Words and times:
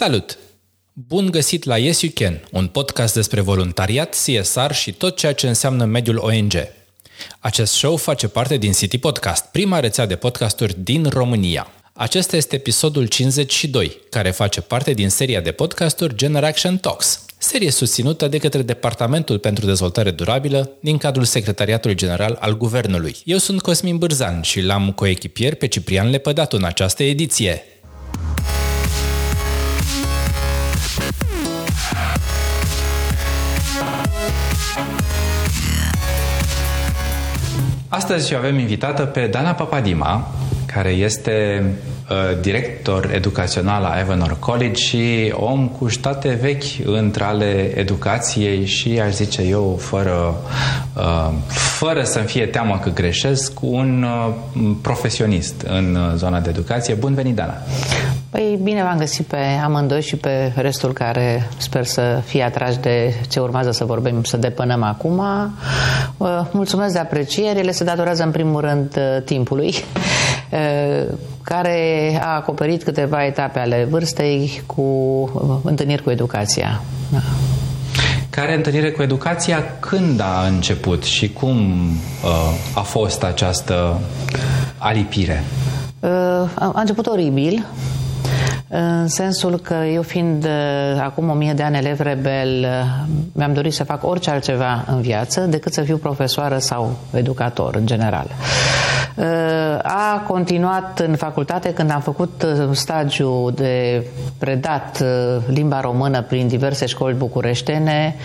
Salut! 0.00 0.38
Bun 0.92 1.30
găsit 1.30 1.64
la 1.64 1.78
Yes 1.78 2.00
You 2.00 2.12
Can, 2.14 2.48
un 2.52 2.66
podcast 2.66 3.14
despre 3.14 3.40
voluntariat, 3.40 4.14
CSR 4.24 4.72
și 4.72 4.92
tot 4.92 5.16
ceea 5.16 5.32
ce 5.32 5.48
înseamnă 5.48 5.84
mediul 5.84 6.16
ONG. 6.16 6.52
Acest 7.38 7.72
show 7.72 7.96
face 7.96 8.28
parte 8.28 8.56
din 8.56 8.72
City 8.72 8.98
Podcast, 8.98 9.44
prima 9.44 9.80
rețea 9.80 10.06
de 10.06 10.16
podcasturi 10.16 10.76
din 10.78 11.04
România. 11.08 11.66
Acesta 11.92 12.36
este 12.36 12.56
episodul 12.56 13.06
52, 13.06 13.96
care 14.10 14.30
face 14.30 14.60
parte 14.60 14.92
din 14.92 15.08
seria 15.08 15.40
de 15.40 15.52
podcasturi 15.52 16.16
Generation 16.16 16.78
Talks, 16.78 17.24
serie 17.38 17.70
susținută 17.70 18.28
de 18.28 18.38
către 18.38 18.62
Departamentul 18.62 19.38
pentru 19.38 19.66
Dezvoltare 19.66 20.10
Durabilă 20.10 20.70
din 20.80 20.96
cadrul 20.96 21.24
Secretariatului 21.24 21.96
General 21.96 22.36
al 22.40 22.56
Guvernului. 22.56 23.16
Eu 23.24 23.38
sunt 23.38 23.60
Cosmin 23.60 23.98
Bârzan 23.98 24.42
și 24.42 24.60
l-am 24.60 24.92
coechipier 24.92 25.54
pe 25.54 25.66
Ciprian 25.66 26.10
Lepădatu 26.10 26.56
în 26.56 26.64
această 26.64 27.02
ediție. 27.02 27.64
Astăzi 37.92 38.34
avem 38.34 38.58
invitată 38.58 39.04
pe 39.04 39.26
Dana 39.26 39.52
Papadima, 39.52 40.28
care 40.66 40.90
este 40.90 41.62
uh, 41.64 41.99
director 42.40 43.10
educațional 43.14 43.82
la 43.82 43.96
Evanor 44.00 44.36
College 44.38 44.72
și 44.72 45.32
om 45.36 45.68
cu 45.68 45.88
state 45.88 46.38
vechi 46.40 46.64
între 46.84 47.24
ale 47.24 47.72
educației 47.74 48.66
și, 48.66 49.00
aș 49.00 49.12
zice 49.12 49.42
eu, 49.42 49.76
fără, 49.80 50.34
uh, 50.96 51.30
fără 51.48 52.02
să-mi 52.02 52.26
fie 52.26 52.46
teamă 52.46 52.78
că 52.82 52.90
greșesc, 52.90 53.52
un 53.60 54.02
uh, 54.02 54.34
profesionist 54.82 55.60
în 55.60 55.98
zona 56.16 56.40
de 56.40 56.48
educație. 56.48 56.94
Bun 56.94 57.14
venit, 57.14 57.34
Dana! 57.34 57.54
Păi 58.30 58.58
bine 58.62 58.82
v-am 58.82 58.98
găsit 58.98 59.26
pe 59.26 59.38
amândoi 59.64 60.02
și 60.02 60.16
pe 60.16 60.52
restul 60.56 60.92
care 60.92 61.48
sper 61.56 61.84
să 61.84 62.22
fie 62.24 62.42
atrași 62.42 62.78
de 62.78 63.14
ce 63.28 63.40
urmează 63.40 63.70
să 63.70 63.84
vorbim, 63.84 64.22
să 64.22 64.36
depănăm 64.36 64.82
acum. 64.82 65.22
Mulțumesc 66.50 66.92
de 66.92 66.98
apreciere, 66.98 67.58
ele 67.58 67.70
se 67.70 67.84
datorează 67.84 68.22
în 68.22 68.30
primul 68.30 68.60
rând 68.60 69.00
timpului 69.24 69.74
care 71.42 72.18
a 72.22 72.34
acoperit 72.34 72.82
câteva 72.82 73.24
etape 73.24 73.58
ale 73.58 73.86
vârstei 73.90 74.62
cu 74.66 74.82
întâlniri 75.64 76.02
cu 76.02 76.10
educația. 76.10 76.82
Da. 77.12 77.18
Care 78.30 78.54
întâlnire 78.54 78.90
cu 78.90 79.02
educația 79.02 79.64
când 79.80 80.20
a 80.20 80.46
început 80.46 81.02
și 81.02 81.32
cum 81.32 81.86
uh, 82.24 82.74
a 82.74 82.80
fost 82.80 83.22
această 83.22 84.00
alipire? 84.78 85.44
Uh, 86.00 86.08
a 86.54 86.72
început 86.74 87.06
oribil. 87.06 87.66
În 88.72 89.08
sensul 89.08 89.58
că 89.58 89.74
eu 89.74 90.02
fiind 90.02 90.44
uh, 90.44 91.00
acum 91.02 91.28
o 91.28 91.32
mie 91.32 91.52
de 91.52 91.62
ani 91.62 91.76
elev 91.76 92.00
rebel, 92.00 92.60
uh, 92.60 93.08
mi-am 93.32 93.52
dorit 93.52 93.72
să 93.72 93.84
fac 93.84 94.06
orice 94.06 94.30
altceva 94.30 94.84
în 94.86 95.00
viață 95.00 95.40
decât 95.40 95.72
să 95.72 95.80
fiu 95.80 95.96
profesoară 95.96 96.58
sau 96.58 96.96
educator 97.12 97.74
în 97.74 97.86
general. 97.86 98.26
Uh, 99.16 99.24
a 99.82 100.24
continuat 100.26 100.98
în 101.06 101.16
facultate 101.16 101.72
când 101.72 101.90
am 101.90 102.00
făcut 102.00 102.46
stagiu 102.72 103.50
de 103.54 104.04
predat 104.38 105.02
limba 105.46 105.80
română 105.80 106.22
prin 106.22 106.48
diverse 106.48 106.86
școli 106.86 107.14
bucureștene, 107.14 108.16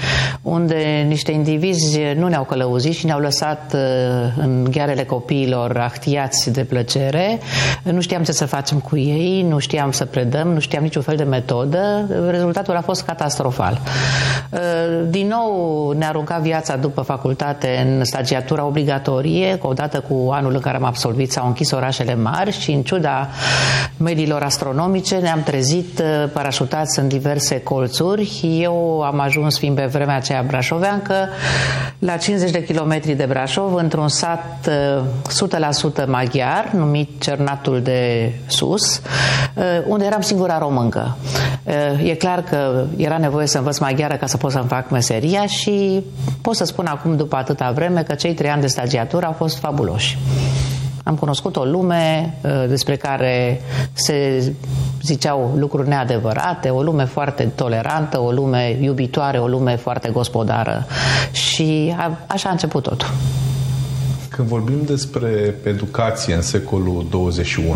unde 0.42 1.06
niște 1.08 1.32
indivizi 1.32 2.00
nu 2.16 2.28
ne-au 2.28 2.44
călăuzit 2.44 2.94
și 2.94 3.06
ne-au 3.06 3.20
lăsat 3.20 3.76
în 4.38 4.68
ghearele 4.72 5.04
copiilor 5.04 5.78
ahtiați 5.78 6.52
de 6.52 6.64
plăcere. 6.64 7.40
Nu 7.84 8.02
știam 8.02 8.24
ce 8.24 8.32
să 8.32 8.46
facem 8.46 8.80
cu 8.80 8.98
ei, 8.98 9.46
nu 9.50 9.60
știam 9.60 9.92
să 9.92 10.06
predăm 10.06 10.34
dăm, 10.36 10.48
nu 10.48 10.60
știam 10.60 10.84
niciun 10.84 11.02
fel 11.02 11.16
de 11.16 11.24
metodă, 11.24 12.08
rezultatul 12.30 12.76
a 12.76 12.82
fost 12.82 13.06
catastrofal. 13.06 13.80
Uh, 14.50 14.60
din 15.10 15.28
nou 15.28 15.92
ne-a 15.92 16.08
aruncat 16.08 16.42
viața 16.42 16.76
după 16.76 17.02
facultate 17.02 17.86
în 17.86 18.04
stagiatura 18.04 18.66
obligatorie, 18.66 19.58
odată 19.62 20.00
cu 20.00 20.30
anul 20.32 20.54
în 20.54 20.60
care 20.60 20.76
am 20.76 20.84
absolvit 20.84 21.32
s-au 21.32 21.48
închis 21.48 21.72
orașele 21.72 22.16
mari 22.16 22.52
și 22.52 22.72
în 22.72 22.82
ciuda 22.82 23.30
mediilor 23.98 24.42
astronomice 24.42 25.16
ne-am 25.16 25.44
trezit 25.44 26.00
uh, 26.00 26.30
parașutați 26.34 27.00
în 27.00 27.08
diverse 27.08 27.62
colțuri. 27.62 28.60
Eu 28.62 29.02
am 29.02 29.20
ajuns, 29.20 29.58
fiind 29.58 29.76
pe 29.76 29.86
vremea 29.86 30.16
aceea 30.16 30.44
brașoveancă, 30.48 31.30
la 32.00 32.18
50 32.18 32.52
de 32.52 32.64
kilometri 32.64 33.14
de 33.14 33.26
Brașov, 33.26 33.74
într-un 33.74 34.08
sat 34.08 34.70
100% 34.70 34.70
uh, 35.98 36.06
maghiar, 36.08 36.70
numit 36.74 37.22
Cernatul 37.22 37.82
de 37.82 38.32
Sus, 38.46 39.02
unde 39.88 40.06
eram 40.06 40.22
singura 40.26 40.58
româncă. 40.58 41.18
E 42.04 42.14
clar 42.16 42.44
că 42.44 42.86
era 42.98 43.18
nevoie 43.18 43.48
să 43.48 43.58
învăț 43.58 43.78
maghiară 43.78 44.16
ca 44.16 44.26
să 44.26 44.38
pot 44.38 44.52
să-mi 44.52 44.68
fac 44.68 44.90
meseria 44.90 45.46
și 45.46 46.04
pot 46.42 46.56
să 46.56 46.64
spun 46.64 46.86
acum, 46.86 47.16
după 47.16 47.36
atâta 47.36 47.72
vreme, 47.72 48.04
că 48.04 48.14
cei 48.14 48.34
trei 48.34 48.50
ani 48.50 48.62
de 48.62 48.68
stagiatură 48.68 49.26
au 49.26 49.32
fost 49.32 49.58
fabuloși. 49.58 50.18
Am 51.04 51.16
cunoscut 51.16 51.56
o 51.56 51.64
lume 51.64 52.38
despre 52.68 52.96
care 52.96 53.62
se 53.94 54.44
ziceau 55.02 55.54
lucruri 55.58 55.88
neadevărate, 55.88 56.70
o 56.70 56.82
lume 56.82 57.06
foarte 57.06 57.52
tolerantă, 57.56 58.20
o 58.20 58.32
lume 58.32 58.78
iubitoare, 58.82 59.38
o 59.38 59.48
lume 59.48 59.76
foarte 59.76 60.10
gospodară. 60.10 60.86
Și 61.32 61.96
a, 61.98 62.18
așa 62.28 62.50
a 62.50 62.52
început 62.52 62.84
totul. 62.84 63.08
Când 64.30 64.48
vorbim 64.48 64.82
despre 64.86 65.56
educație 65.64 66.36
în 66.36 66.42
secolul 66.42 67.06
21, 67.10 67.76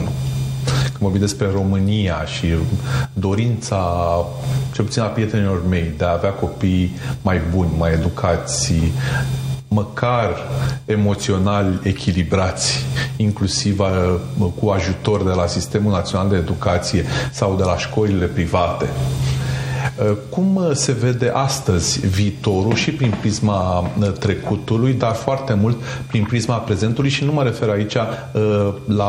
când 1.00 1.12
vorbim 1.12 1.28
despre 1.28 1.50
România 1.52 2.26
și 2.26 2.48
dorința, 3.14 4.06
cel 4.74 4.86
puțin 4.86 5.02
a 5.02 5.06
prietenilor 5.06 5.68
mei, 5.70 5.94
de 5.98 6.06
a 6.06 6.12
avea 6.12 6.30
copii 6.32 6.96
mai 7.22 7.42
buni, 7.52 7.70
mai 7.78 7.92
educați, 7.92 8.74
măcar 9.68 10.30
emoțional 10.86 11.80
echilibrați, 11.84 12.86
inclusiv 13.18 13.80
uh, 13.80 14.16
cu 14.60 14.70
ajutor 14.70 15.24
de 15.24 15.32
la 15.32 15.48
Sistemul 15.48 15.92
Național 15.92 16.30
de 16.30 16.36
Educație 16.36 17.06
sau 17.32 17.56
de 17.56 17.64
la 17.64 17.78
școlile 17.78 18.26
private. 18.26 18.90
Uh, 20.00 20.18
cum 20.30 20.56
uh, 20.56 20.70
se 20.74 20.92
vede 20.92 21.32
astăzi 21.34 22.08
viitorul 22.08 22.74
și 22.74 22.92
prin 22.92 23.14
prisma 23.20 23.80
uh, 23.80 24.12
trecutului, 24.12 24.94
dar 24.94 25.14
foarte 25.14 25.54
mult 25.54 25.78
prin 26.08 26.24
prisma 26.24 26.56
prezentului 26.56 27.10
și 27.10 27.24
nu 27.24 27.32
mă 27.32 27.44
refer 27.44 27.70
aici 27.70 27.98
la 28.86 29.06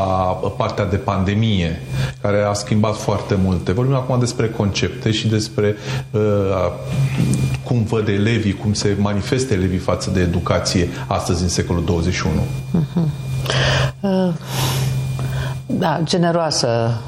partea 0.56 0.86
de 0.86 0.96
pandemie, 0.96 1.80
care 2.20 2.42
a 2.42 2.52
schimbat 2.52 2.96
foarte 2.96 3.38
multe. 3.42 3.72
Vorbim 3.72 3.94
acum 3.94 4.18
despre 4.18 4.48
concepte 4.48 5.10
și 5.10 5.28
despre 5.28 5.76
cum 7.64 7.82
văd 7.82 8.08
elevii, 8.08 8.54
cum 8.54 8.72
se 8.72 8.96
manifestă 8.98 9.54
elevii 9.54 9.78
față 9.78 10.10
de 10.10 10.20
educație 10.20 10.88
astăzi 11.06 11.42
în 11.42 11.48
secolul 11.48 11.84
21. 11.84 12.34
Uh-huh. 12.34 13.28
Uh, 14.00 14.32
da, 15.66 16.00
generoasă 16.04 17.00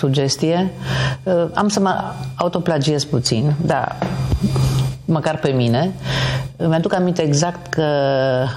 sugestie. 0.00 0.70
Uh, 1.22 1.46
am 1.54 1.68
să 1.68 1.80
mă 1.80 2.12
autoplagiez 2.34 3.04
puțin, 3.04 3.54
da, 3.64 3.96
măcar 5.04 5.36
pe 5.38 5.50
mine. 5.50 5.92
Îmi 6.62 6.74
aduc 6.74 6.94
aminte 6.94 7.22
exact 7.22 7.66
că 7.66 7.84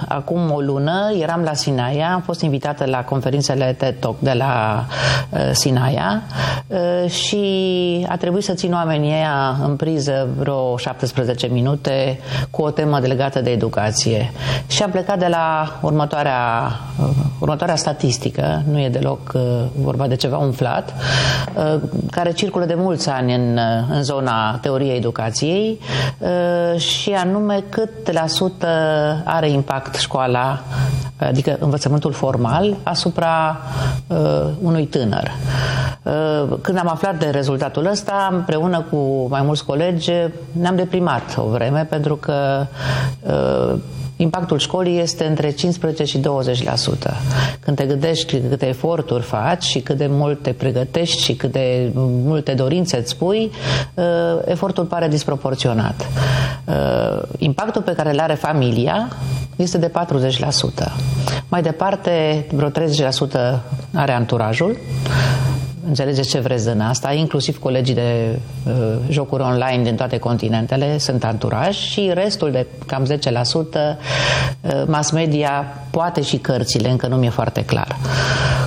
acum 0.08 0.50
o 0.50 0.60
lună 0.60 1.10
eram 1.20 1.42
la 1.42 1.54
Sinaia, 1.54 2.12
am 2.14 2.20
fost 2.20 2.40
invitată 2.40 2.84
la 2.86 3.04
conferințele 3.04 3.74
TED 3.78 3.94
Talk 3.98 4.18
de 4.18 4.32
la 4.32 4.84
uh, 5.30 5.50
Sinaia 5.52 6.22
uh, 6.66 7.10
și 7.10 8.06
a 8.08 8.16
trebuit 8.16 8.44
să 8.44 8.52
țin 8.52 8.72
oamenii 8.72 9.12
ăia 9.12 9.56
în 9.64 9.76
priză 9.76 10.28
vreo 10.38 10.76
17 10.76 11.46
minute 11.46 12.18
cu 12.50 12.62
o 12.62 12.70
temă 12.70 12.98
legată 12.98 13.40
de 13.40 13.50
educație. 13.50 14.32
Și 14.66 14.82
am 14.82 14.90
plecat 14.90 15.18
de 15.18 15.26
la 15.26 15.78
următoarea, 15.82 16.70
uh, 17.00 17.08
următoarea 17.40 17.76
statistică, 17.76 18.62
nu 18.70 18.80
e 18.80 18.88
deloc 18.88 19.32
uh, 19.34 19.42
vorba 19.80 20.06
de 20.06 20.16
ceva 20.16 20.36
umflat, 20.36 20.94
uh, 21.54 21.80
care 22.10 22.32
circulă 22.32 22.64
de 22.64 22.74
mulți 22.74 23.08
ani 23.08 23.34
în, 23.34 23.56
uh, 23.56 23.96
în 23.96 24.02
zona 24.02 24.58
teoriei 24.62 24.96
educației 24.96 25.80
uh, 26.18 26.80
și 26.80 27.10
anume 27.10 27.64
cât 27.68 27.88
la 27.92 27.92
sută 27.92 27.93
are 29.24 29.50
impact 29.50 29.94
școala, 29.94 30.60
adică 31.16 31.56
învățământul 31.60 32.12
formal, 32.12 32.76
asupra 32.82 33.60
uh, 34.06 34.16
unui 34.62 34.86
tânăr. 34.86 35.30
Uh, 36.02 36.56
când 36.60 36.78
am 36.78 36.88
aflat 36.88 37.18
de 37.18 37.30
rezultatul 37.30 37.86
ăsta, 37.86 38.28
împreună 38.32 38.84
cu 38.90 39.26
mai 39.28 39.42
mulți 39.42 39.64
colegi, 39.64 40.10
ne-am 40.52 40.76
deprimat 40.76 41.34
o 41.36 41.48
vreme 41.48 41.86
pentru 41.90 42.16
că 42.16 42.66
uh, 43.20 43.74
impactul 44.16 44.58
școlii 44.58 45.00
este 45.00 45.24
între 45.24 45.50
15 45.50 46.04
și 46.04 46.18
20%. 46.18 46.22
Când 47.60 47.76
te 47.76 47.84
gândești 47.84 48.40
câte 48.40 48.68
eforturi 48.68 49.22
faci 49.22 49.62
și 49.62 49.80
cât 49.80 49.96
de 49.96 50.06
mult 50.10 50.42
te 50.42 50.52
pregătești 50.52 51.22
și 51.22 51.34
cât 51.34 51.52
de 51.52 51.90
multe 51.94 52.52
dorințe 52.52 52.96
îți 52.96 53.16
pui, 53.16 53.50
uh, 53.94 54.04
efortul 54.44 54.84
pare 54.84 55.08
disproporționat. 55.08 56.06
Uh, 56.64 57.22
impactul 57.38 57.82
pe 57.82 57.92
care 57.92 58.10
îl 58.10 58.18
are 58.18 58.34
familia 58.34 59.08
este 59.56 59.78
de 59.78 59.90
40%. 59.90 60.92
Mai 61.48 61.62
departe, 61.62 62.46
vreo 62.52 62.68
30% 62.68 63.62
are 63.94 64.12
anturajul, 64.12 64.76
înțelegeți 65.86 66.28
ce 66.28 66.38
vreți 66.38 66.70
din 66.70 66.80
asta, 66.80 67.12
inclusiv 67.12 67.58
colegii 67.58 67.94
de 67.94 68.38
uh, 68.66 68.72
jocuri 69.08 69.42
online 69.42 69.82
din 69.82 69.96
toate 69.96 70.18
continentele 70.18 70.98
sunt 70.98 71.24
anturaj 71.24 71.76
și 71.76 72.10
restul 72.14 72.50
de 72.50 72.66
cam 72.86 73.06
10% 73.06 73.08
uh, 73.10 74.82
mass 74.86 75.10
media, 75.10 75.64
poate 75.90 76.22
și 76.22 76.36
cărțile, 76.36 76.90
încă 76.90 77.06
nu 77.06 77.16
mi-e 77.16 77.30
foarte 77.30 77.64
clar. 77.64 77.96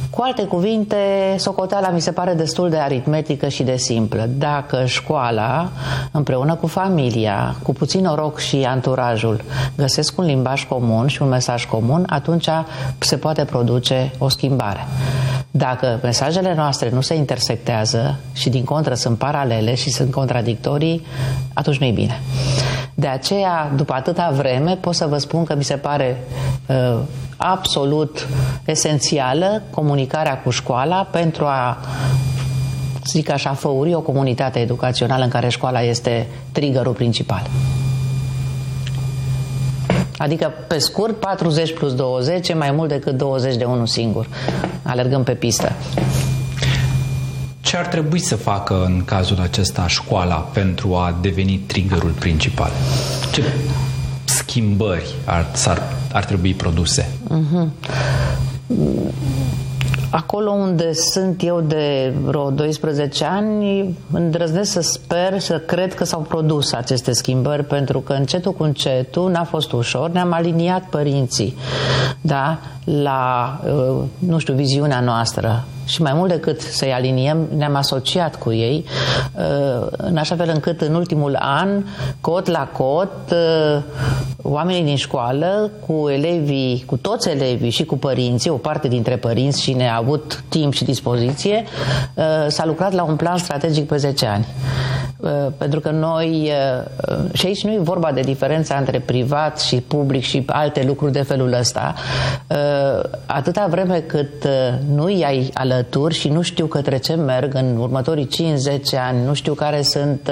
Cu 0.10 0.24
alte 0.24 0.44
cuvinte, 0.44 0.96
socoteala 1.38 1.90
mi 1.90 2.02
se 2.02 2.12
pare 2.12 2.34
destul 2.34 2.70
de 2.70 2.78
aritmetică 2.78 3.48
și 3.48 3.64
de 3.64 3.76
simplă. 3.76 4.30
Dacă 4.38 4.86
școala, 4.86 5.70
împreună 6.12 6.56
cu 6.56 6.68
familia, 6.68 7.56
cu 7.64 7.74
puțin 7.74 8.02
noroc 8.02 8.40
și 8.40 8.64
anturajul, 8.64 9.42
găsesc 9.78 10.18
un 10.18 10.26
limbaj 10.26 10.66
comun 10.66 11.08
și 11.08 11.22
un 11.22 11.28
mesaj 11.28 11.66
comun, 11.66 12.04
atunci 12.10 12.50
se 12.98 13.18
poate 13.18 13.46
produce 13.46 14.12
o 14.18 14.30
schimbare. 14.30 14.88
Dacă 15.52 16.00
mesajele 16.04 16.54
noastre 16.56 16.90
nu 16.90 17.02
se 17.02 17.16
intersectează 17.16 18.20
și 18.34 18.50
din 18.50 18.64
contră 18.64 18.94
sunt 18.94 19.18
paralele 19.18 19.76
și 19.76 19.90
sunt 19.90 20.12
contradictorii, 20.12 21.06
atunci 21.54 21.78
nu 21.78 21.86
e 21.86 21.92
bine. 21.92 22.22
De 22.94 23.08
aceea, 23.08 23.72
după 23.76 23.94
atâta 23.94 24.32
vreme, 24.36 24.76
pot 24.76 24.96
să 24.96 25.06
vă 25.06 25.18
spun 25.18 25.44
că 25.44 25.56
mi 25.56 25.64
se 25.64 25.76
pare 25.76 26.24
uh, 26.66 27.00
absolut 27.38 28.28
esențială 28.66 29.62
comunicarea 29.70 30.42
cu 30.42 30.50
școala 30.50 31.08
pentru 31.12 31.46
a 31.46 31.78
zic 33.06 33.30
așa, 33.30 33.54
făuri 33.54 33.94
o 33.94 34.02
comunitate 34.02 34.60
educațională 34.60 35.24
în 35.24 35.30
care 35.30 35.50
școala 35.50 35.82
este 35.82 36.28
triggerul 36.52 36.94
principal. 36.94 37.50
Adică, 40.18 40.54
pe 40.68 40.78
scurt, 40.78 41.20
40 41.20 41.74
plus 41.74 41.96
20 41.96 42.50
e 42.50 42.54
mai 42.54 42.72
mult 42.72 42.90
decât 42.90 43.18
20 43.18 43.56
de 43.56 43.64
unul 43.64 43.88
singur. 43.88 44.28
Alergăm 44.84 45.24
pe 45.24 45.34
pistă. 45.34 45.72
Ce 47.62 47.78
ar 47.78 47.86
trebui 47.86 48.20
să 48.20 48.36
facă 48.36 48.84
în 48.86 49.06
cazul 49.06 49.40
acesta 49.40 49.88
școala 49.88 50.36
pentru 50.36 50.96
a 50.96 51.18
deveni 51.22 51.58
triggerul 51.58 52.12
principal? 52.20 52.72
Ce 53.32 53.44
schimbări 54.26 55.14
ar, 55.26 55.46
ar, 55.66 55.82
ar 56.12 56.26
trebui 56.26 56.54
produse? 56.54 57.10
Uh-huh. 57.30 57.68
Acolo 60.18 60.52
unde 60.52 60.94
sunt 60.94 61.44
eu 61.44 61.62
de 61.62 62.14
vreo 62.24 62.50
12 62.50 63.26
ani, 63.26 63.98
îndrăznesc 64.12 64.72
să 64.72 64.82
sper, 64.82 65.40
să 65.40 65.60
cred 65.60 65.94
că 65.94 66.04
s-au 66.04 66.22
produs 66.22 66.74
aceste 66.74 67.12
schimbări, 67.12 67.64
pentru 67.64 68.00
că 68.00 68.14
încetul 68.14 68.54
cu 68.54 68.64
încetul 68.64 69.32
n-a 69.32 69.44
fost 69.44 69.72
ușor, 69.72 70.10
ne-am 70.10 70.32
aliniat 70.32 70.84
părinții 70.90 71.58
da, 72.22 72.60
la, 72.88 73.60
uh, 73.66 74.04
nu 74.20 74.38
știu, 74.38 74.54
viziunea 74.54 75.00
noastră 75.00 75.66
și 75.88 76.02
mai 76.02 76.14
mult 76.14 76.30
decât 76.30 76.62
să-i 76.62 76.94
aliniem, 76.94 77.48
ne-am 77.56 77.76
asociat 77.76 78.36
cu 78.36 78.52
ei 78.52 78.86
uh, 79.34 79.88
în 79.92 80.18
așa 80.18 80.36
fel 80.36 80.50
încât 80.54 80.82
în 80.82 80.94
ultimul 80.96 81.36
an, 81.40 81.84
cot 82.22 82.48
la 82.48 82.70
cot, 82.74 83.32
uh, 83.32 83.82
oamenii 84.42 84.84
din 84.84 84.96
școală, 84.96 85.72
cu 85.86 86.10
elevii, 86.10 86.84
cu 86.86 86.98
toți 86.98 87.30
elevii 87.30 87.70
și 87.70 87.86
cu 87.86 87.98
părinții, 87.98 88.50
o 88.50 88.56
parte 88.56 88.88
dintre 88.88 89.16
părinți 89.16 89.62
și 89.62 89.74
ne-a 89.74 89.96
avut 89.96 90.44
timp 90.50 90.74
și 90.74 90.84
dispoziție, 90.84 91.64
uh, 92.14 92.24
s-a 92.48 92.66
lucrat 92.66 92.94
la 92.94 93.04
un 93.04 93.16
plan 93.16 93.38
strategic 93.38 93.88
pe 93.88 93.98
10 93.98 94.26
ani. 94.26 94.46
Pentru 95.58 95.80
că 95.80 95.90
noi, 95.90 96.52
și 97.34 97.46
aici 97.46 97.64
nu 97.64 97.72
e 97.72 97.80
vorba 97.80 98.12
de 98.12 98.22
diferența 98.22 98.76
între 98.76 99.00
privat 99.00 99.60
și 99.60 99.76
public 99.76 100.24
și 100.24 100.44
alte 100.46 100.84
lucruri 100.88 101.12
de 101.12 101.22
felul 101.22 101.54
ăsta, 101.54 101.94
atâta 103.26 103.68
vreme 103.70 104.00
cât 104.00 104.48
nu 104.96 105.04
ai 105.04 105.50
alături 105.54 105.98
alături 105.98 106.14
și 106.14 106.28
nu 106.28 106.42
știu 106.42 106.66
către 106.66 106.98
ce 106.98 107.14
merg 107.14 107.54
în 107.54 107.78
următorii 107.78 108.28
5-10 108.28 108.30
ani, 109.08 109.26
nu 109.26 109.34
știu 109.34 109.54
care 109.54 109.82
sunt, 109.82 110.32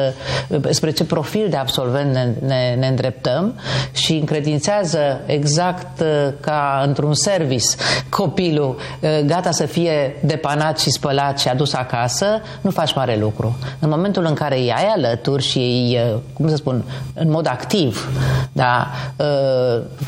uh, 0.49 0.69
spre 0.69 0.91
ce 0.91 1.03
profil 1.03 1.47
de 1.49 1.57
absolvent 1.57 2.13
ne, 2.13 2.27
ne, 2.45 2.75
ne 2.79 2.87
îndreptăm 2.87 3.59
și 3.91 4.13
încredințează 4.13 5.19
exact 5.25 5.99
uh, 5.99 6.33
ca 6.39 6.83
într-un 6.85 7.13
service 7.13 7.67
copilul 8.09 8.75
uh, 8.75 9.09
gata 9.25 9.51
să 9.51 9.65
fie 9.65 10.15
depanat 10.23 10.79
și 10.79 10.89
spălat 10.89 11.39
și 11.39 11.47
adus 11.47 11.73
acasă, 11.73 12.25
nu 12.61 12.69
faci 12.69 12.93
mare 12.93 13.17
lucru. 13.17 13.57
În 13.79 13.89
momentul 13.89 14.25
în 14.25 14.33
care 14.33 14.57
îi 14.57 14.71
ai 14.71 14.87
alături 14.95 15.43
și 15.43 15.57
îi, 15.57 15.99
cum 16.33 16.49
să 16.49 16.55
spun, 16.55 16.83
în 17.13 17.29
mod 17.29 17.47
activ, 17.47 18.09
da, 18.51 18.87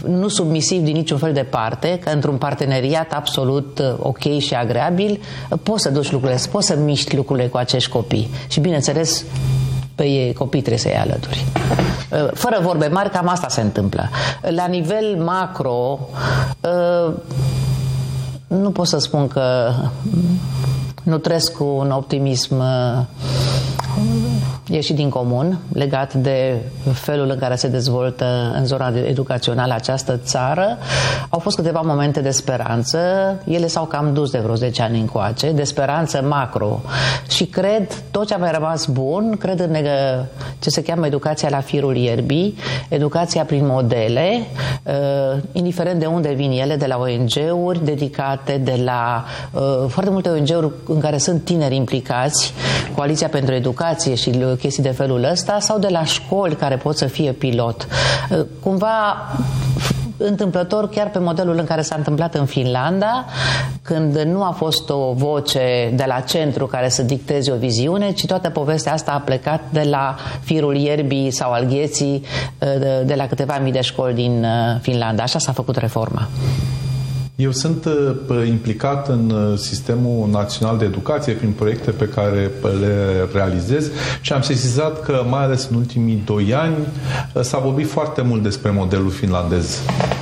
nu 0.08 0.28
submisiv 0.28 0.82
din 0.82 0.94
niciun 0.94 1.18
fel 1.18 1.34
de 1.34 1.44
parte, 1.50 2.00
că 2.04 2.10
într-un 2.30 2.50
parteneriat 2.50 3.12
absolut 3.14 3.82
ok 4.00 4.38
și 4.38 4.54
agreabil, 4.54 5.20
poți 5.64 5.82
să 5.82 5.90
duci 5.90 6.12
lucrurile, 6.12 6.40
poți 6.52 6.68
să 6.68 6.76
miști 6.76 7.16
lucrurile 7.16 7.48
cu 7.48 7.58
acești 7.58 7.90
copii. 7.90 8.30
Și 8.48 8.60
bineînțeles, 8.60 9.26
pe 9.96 10.04
ei, 10.04 10.34
copii 10.34 10.60
trebuie 10.60 10.80
să-i 10.80 10.96
alături. 10.96 11.46
Uh, 12.12 12.28
fără 12.34 12.60
vorbe 12.62 12.88
mari, 12.88 13.10
cam 13.10 13.28
asta 13.28 13.48
se 13.48 13.62
întâmplă. 13.62 14.10
La 14.42 14.66
nivel 14.66 15.24
macro, 15.24 16.00
uh, 16.62 17.14
nu 18.48 18.72
pot 18.72 18.88
să 18.88 18.98
spun 18.98 19.28
că 19.28 19.74
nu 21.04 21.18
trăiesc 21.18 21.54
cu 21.54 21.64
un 21.64 21.92
optimism 21.92 22.58
uh, 22.58 23.06
ieșit 24.70 24.96
din 24.96 25.10
comun 25.10 25.60
legat 25.74 26.14
de 26.14 26.56
felul 26.94 27.30
în 27.30 27.38
care 27.38 27.56
se 27.56 27.68
dezvoltă 27.68 28.54
în 28.56 28.66
zona 28.66 28.94
educațională 29.08 29.74
această 29.74 30.20
țară. 30.24 30.78
Au 31.30 31.40
fost 31.40 31.56
câteva 31.56 31.82
momente 31.82 32.20
de 32.22 32.30
speranță, 32.30 33.00
ele 33.46 33.68
s-au 33.68 33.86
cam 33.86 34.14
dus 34.14 34.32
de 34.32 34.38
vreo 34.38 34.56
10 34.56 34.82
ani 34.82 35.00
încoace, 35.00 35.52
de 35.52 35.64
speranță 35.64 36.22
macro. 36.22 36.82
Și 37.30 37.46
cred 37.46 38.04
tot 38.12 38.28
ce 38.28 38.34
a 38.34 38.38
mai 38.38 38.52
rămas 38.52 38.86
bun, 38.86 39.36
cred 39.40 39.60
în 39.60 39.76
ce 40.60 40.70
se 40.70 40.82
cheamă 40.82 41.06
educația 41.06 41.50
la 41.50 41.60
firul 41.60 41.96
ierbii, 41.96 42.56
educația 42.90 43.44
prin 43.44 43.66
modele, 43.66 44.48
uh, 44.84 44.94
indiferent 45.52 46.00
de 46.00 46.06
unde 46.06 46.34
vin 46.34 46.52
ele, 46.52 46.76
de 46.76 46.86
la 46.86 46.98
ONG-uri 46.98 47.86
dedicate, 47.86 48.58
de 48.64 48.82
la 48.84 49.26
uh, 49.52 49.62
foarte 49.88 50.12
multe 50.12 50.30
ONG-uri 50.30 50.72
în 50.88 51.00
care 51.00 51.18
sunt 51.18 51.44
tineri 51.44 51.76
implicați, 51.76 52.54
Coaliția 52.96 53.28
pentru 53.28 53.54
Educație 53.54 54.16
și 54.16 54.30
chestii 54.58 54.84
de 54.84 54.90
felul 54.90 55.24
ăsta 55.24 55.60
sau 55.60 55.80
de 55.80 55.88
la 55.88 56.04
școli 56.04 56.56
care 56.56 56.76
pot 56.76 56.98
să 56.98 57.06
fie 57.06 57.32
pilot. 57.32 57.88
Uh, 58.30 58.46
cumva 58.64 59.16
întâmplător 60.18 60.90
chiar 60.90 61.10
pe 61.10 61.20
modelul 61.20 61.58
în 61.58 61.66
care 61.66 61.82
s-a 61.82 61.96
întâmplat 61.96 62.36
în 62.36 62.46
Finlanda, 62.46 63.26
când 63.82 64.18
nu 64.18 64.44
a 64.44 64.52
fost 64.52 64.90
o 64.90 65.14
voce 65.14 65.92
de 65.96 66.04
la 66.08 66.20
centru 66.20 66.66
care 66.66 66.90
să 66.90 67.02
dicteze 67.02 67.52
o 67.52 67.56
viziune, 67.56 68.12
ci 68.12 68.26
toată 68.26 68.50
povestea 68.50 68.94
asta 68.94 69.12
a 69.12 69.20
plecat 69.20 69.62
de 69.70 69.88
la 69.90 70.16
firul 70.42 70.76
ierbii 70.76 71.32
sau 71.32 71.52
al 71.52 71.64
gheții 71.64 72.24
uh, 72.60 73.06
de 73.06 73.14
la 73.16 73.28
câteva 73.28 73.60
mii 73.64 73.72
de 73.72 73.82
școli 73.82 74.14
din 74.14 74.44
uh, 74.44 74.80
Finlanda. 74.82 75.24
Așa 75.24 75.40
s-a 75.40 75.52
făcut 75.52 75.76
reforma. 75.76 76.28
Eu 77.38 77.52
sunt 77.52 77.86
uh, 77.86 78.48
implicat 78.48 79.10
în 79.10 79.30
uh, 79.30 79.58
sistemul 79.58 80.30
național 80.30 80.78
de 80.78 80.86
educație 80.86 81.34
prin 81.34 81.52
proiecte 81.52 81.92
pe 81.92 82.08
care 82.08 82.52
le 82.80 83.28
realizez 83.34 83.90
și 84.22 84.34
am 84.34 84.42
sesizat 84.42 85.04
că, 85.04 85.26
mai 85.30 85.44
ales 85.44 85.68
în 85.72 85.76
ultimii 85.76 86.22
doi 86.26 86.54
ani, 86.54 86.76
uh, 87.34 87.42
s-a 87.42 87.58
vorbit 87.58 87.90
foarte 87.90 88.22
mult 88.22 88.44
despre 88.44 88.72
modelul 88.72 89.10
finlandez 89.10 89.80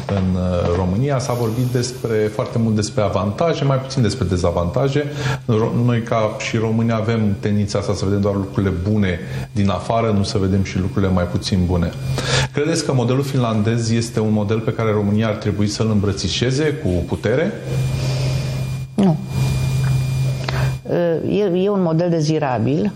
în 0.08 0.38
România, 0.76 1.20
s-a 1.20 1.34
vorbit 1.34 1.66
despre, 1.66 2.32
foarte 2.34 2.58
mult 2.58 2.76
despre 2.76 3.02
avantaje, 3.02 3.64
mai 3.64 3.78
puțin 3.78 4.02
despre 4.02 4.26
dezavantaje. 4.26 5.06
Noi, 5.86 6.02
ca 6.02 6.36
și 6.38 6.58
români, 6.58 6.92
avem 6.92 7.36
tendința 7.40 7.80
asta 7.80 7.94
să 7.94 8.06
vedem 8.06 8.22
doar 8.22 8.36
lucrurile 8.36 8.74
bune 8.90 9.20
din 9.52 9.70
afară, 9.70 10.12
nu 10.12 10.24
să 10.24 10.38
vedem 10.38 10.64
și 10.64 10.80
lucrurile 10.80 11.12
mai 11.12 11.24
puțin 11.24 11.60
bune. 11.66 11.92
Credeți 12.54 12.86
că 12.86 12.94
modelul 12.94 13.24
finlandez 13.24 13.92
este 13.92 14.20
un 14.20 14.32
model 14.32 14.60
pe 14.60 14.72
care 14.72 14.92
România 14.92 15.28
ar 15.28 15.36
trebui 15.36 15.68
să-l 15.68 15.90
îmbrățișeze 15.90 16.64
cu 16.64 16.90
putere? 16.90 17.52
Nu. 18.94 19.18
E, 21.30 21.64
e 21.64 21.70
un 21.70 21.82
model 21.82 22.10
dezirabil. 22.10 22.92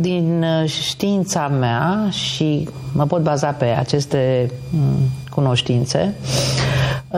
Din 0.00 0.44
știința 0.66 1.48
mea 1.48 2.08
și 2.10 2.68
mă 2.92 3.04
pot 3.04 3.22
baza 3.22 3.46
pe 3.48 3.64
aceste 3.64 4.50
cunoștințe, 5.30 6.14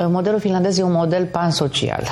modelul 0.09 0.41
finlandez 0.41 0.79
e 0.79 0.83
un 0.83 0.93
model 0.93 1.25
pansocial. 1.25 2.03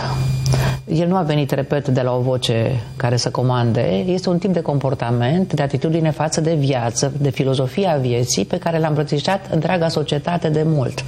El 0.86 1.08
nu 1.08 1.16
a 1.16 1.22
venit, 1.22 1.50
repet, 1.50 1.88
de 1.88 2.00
la 2.00 2.12
o 2.14 2.20
voce 2.20 2.82
care 2.96 3.16
să 3.16 3.30
comande, 3.30 4.04
este 4.06 4.28
un 4.28 4.38
tip 4.38 4.52
de 4.52 4.60
comportament, 4.60 5.52
de 5.52 5.62
atitudine 5.62 6.10
față 6.10 6.40
de 6.40 6.54
viață, 6.54 7.12
de 7.18 7.30
filozofia 7.30 7.96
vieții 8.00 8.44
pe 8.44 8.58
care 8.58 8.78
l-a 8.78 8.88
îmbrățișat 8.88 9.46
întreaga 9.50 9.88
societate 9.88 10.48
de 10.48 10.62
mult. 10.66 11.04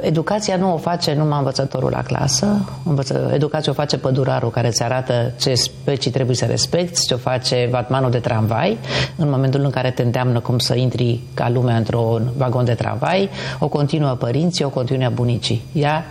Educația 0.00 0.56
nu 0.56 0.72
o 0.72 0.76
face 0.76 1.14
numai 1.14 1.38
învățătorul 1.38 1.90
la 1.90 2.02
clasă, 2.02 2.46
Învăță, 2.84 3.30
educația 3.34 3.72
o 3.72 3.74
face 3.74 3.98
pădurarul 3.98 4.50
care 4.50 4.66
îți 4.66 4.82
arată 4.82 5.32
ce 5.40 5.54
specii 5.54 6.10
trebuie 6.10 6.36
să 6.36 6.44
respecti, 6.44 7.06
ce 7.06 7.14
o 7.14 7.16
face 7.16 7.68
vatmanul 7.70 8.10
de 8.10 8.18
tramvai, 8.18 8.78
în 9.16 9.30
momentul 9.30 9.60
în 9.60 9.70
care 9.70 9.90
te 9.90 10.02
îndeamnă 10.02 10.40
cum 10.40 10.58
să 10.58 10.74
intri 10.74 11.20
ca 11.34 11.48
lumea 11.48 11.76
într-un 11.76 12.30
vagon 12.36 12.64
de 12.64 12.74
tramvai, 12.74 13.30
o 13.58 13.68
continuă 13.68 14.10
părinții, 14.10 14.64
o 14.64 14.68
continuă 14.68 15.08
bunicii. 15.08 15.62
Ea, 15.72 16.04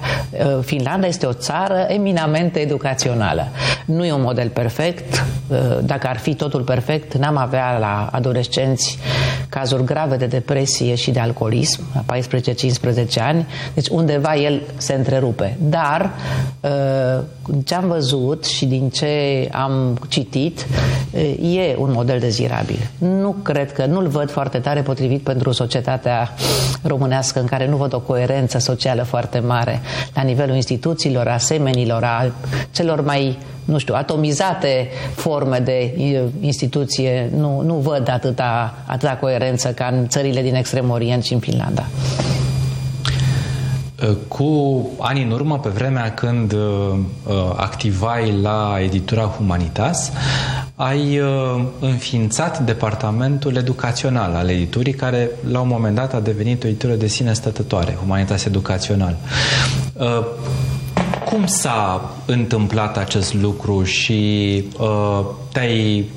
Finlanda 0.61 1.07
este 1.07 1.25
o 1.25 1.33
țară 1.33 1.85
eminamente 1.87 2.59
educațională. 2.59 3.47
Nu 3.85 4.05
e 4.05 4.13
un 4.13 4.21
model 4.21 4.49
perfect, 4.49 5.25
dacă 5.83 6.07
ar 6.07 6.17
fi 6.17 6.33
totul 6.33 6.61
perfect, 6.61 7.15
n-am 7.15 7.37
avea 7.37 7.77
la 7.77 8.09
adolescenți 8.11 8.99
cazuri 9.49 9.83
grave 9.83 10.15
de 10.15 10.25
depresie 10.25 10.95
și 10.95 11.11
de 11.11 11.19
alcoolism, 11.19 11.81
la 11.93 12.15
14-15 12.15 13.19
ani, 13.19 13.47
deci 13.73 13.87
undeva 13.87 14.35
el 14.35 14.61
se 14.77 14.93
întrerupe. 14.93 15.57
Dar 15.61 16.11
uh, 16.59 17.23
ce 17.63 17.75
am 17.75 17.87
văzut 17.87 18.45
și 18.45 18.65
din 18.65 18.89
ce 18.89 19.47
am 19.51 19.99
citit, 20.07 20.65
uh, 21.11 21.57
e 21.57 21.75
un 21.77 21.91
model 21.91 22.19
dezirabil. 22.19 22.89
Nu 22.97 23.35
cred 23.43 23.71
că, 23.73 23.85
nu-l 23.85 24.07
văd 24.07 24.31
foarte 24.31 24.57
tare 24.57 24.81
potrivit 24.81 25.21
pentru 25.21 25.51
societatea 25.51 26.29
românească 26.83 27.39
în 27.39 27.45
care 27.45 27.67
nu 27.67 27.75
văd 27.75 27.93
o 27.93 27.99
coerență 27.99 28.57
socială 28.57 29.03
foarte 29.03 29.39
mare 29.39 29.81
la 30.13 30.21
nivelul 30.21 30.55
instituțiilor, 30.55 31.27
a 31.27 31.37
semenilor, 31.37 32.03
a 32.03 32.31
celor 32.71 33.01
mai 33.01 33.37
nu 33.69 33.77
știu, 33.77 33.93
atomizate 33.93 34.87
forme 35.15 35.59
de 35.59 35.93
instituție, 36.39 37.29
nu, 37.35 37.61
nu 37.61 37.73
văd 37.73 38.09
atâta, 38.09 38.73
atâta 38.85 39.17
coerență 39.19 39.67
ca 39.69 39.89
în 39.91 40.07
țările 40.07 40.41
din 40.41 40.55
Extrem 40.55 40.89
Orient 40.89 41.23
și 41.23 41.33
în 41.33 41.39
Finlanda. 41.39 41.85
Cu 44.27 44.81
ani 44.99 45.23
în 45.23 45.31
urmă, 45.31 45.59
pe 45.59 45.69
vremea 45.69 46.13
când 46.13 46.53
uh, 46.53 46.59
activai 47.55 48.39
la 48.41 48.77
editura 48.81 49.23
Humanitas, 49.23 50.11
ai 50.75 51.19
uh, 51.19 51.63
înființat 51.79 52.59
departamentul 52.59 53.55
educațional 53.55 54.33
al 54.35 54.49
editurii, 54.49 54.93
care 54.93 55.29
la 55.51 55.59
un 55.59 55.67
moment 55.67 55.95
dat 55.95 56.13
a 56.13 56.19
devenit 56.19 56.63
o 56.63 56.67
editură 56.67 56.93
de 56.93 57.07
sine 57.07 57.33
stătătoare, 57.33 57.97
Humanitas 58.01 58.45
Educațional. 58.45 59.15
Uh, 59.93 60.25
cum 61.29 61.45
s-a 61.45 62.11
întâmplat 62.25 62.97
acest 62.97 63.33
lucru 63.33 63.83
și 63.83 64.63
uh, 64.79 65.25
te-ai 65.51 66.09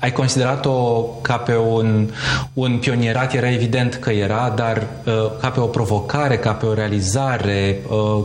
ai 0.00 0.12
considerat-o 0.12 1.00
ca 1.22 1.36
pe 1.36 1.56
un, 1.56 2.10
un 2.52 2.78
pionierat? 2.78 3.34
Era 3.34 3.52
evident 3.52 3.94
că 3.94 4.10
era, 4.10 4.52
dar 4.56 4.86
uh, 5.04 5.12
ca 5.40 5.48
pe 5.48 5.60
o 5.60 5.66
provocare, 5.66 6.38
ca 6.38 6.52
pe 6.52 6.66
o 6.66 6.74
realizare? 6.74 7.80
Uh, 7.88 8.24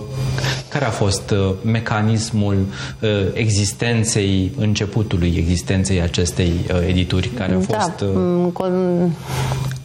care 0.69 0.85
a 0.85 0.89
fost 0.89 1.31
uh, 1.31 1.53
mecanismul 1.63 2.65
uh, 2.99 3.09
existenței, 3.33 4.51
începutului 4.57 5.33
existenței 5.37 6.01
acestei 6.01 6.51
uh, 6.73 6.87
edituri? 6.87 7.27
Care 7.27 7.53
a 7.53 7.55
da, 7.55 7.77
fost... 7.77 7.97
Da, 7.97 8.51
con- 8.53 9.11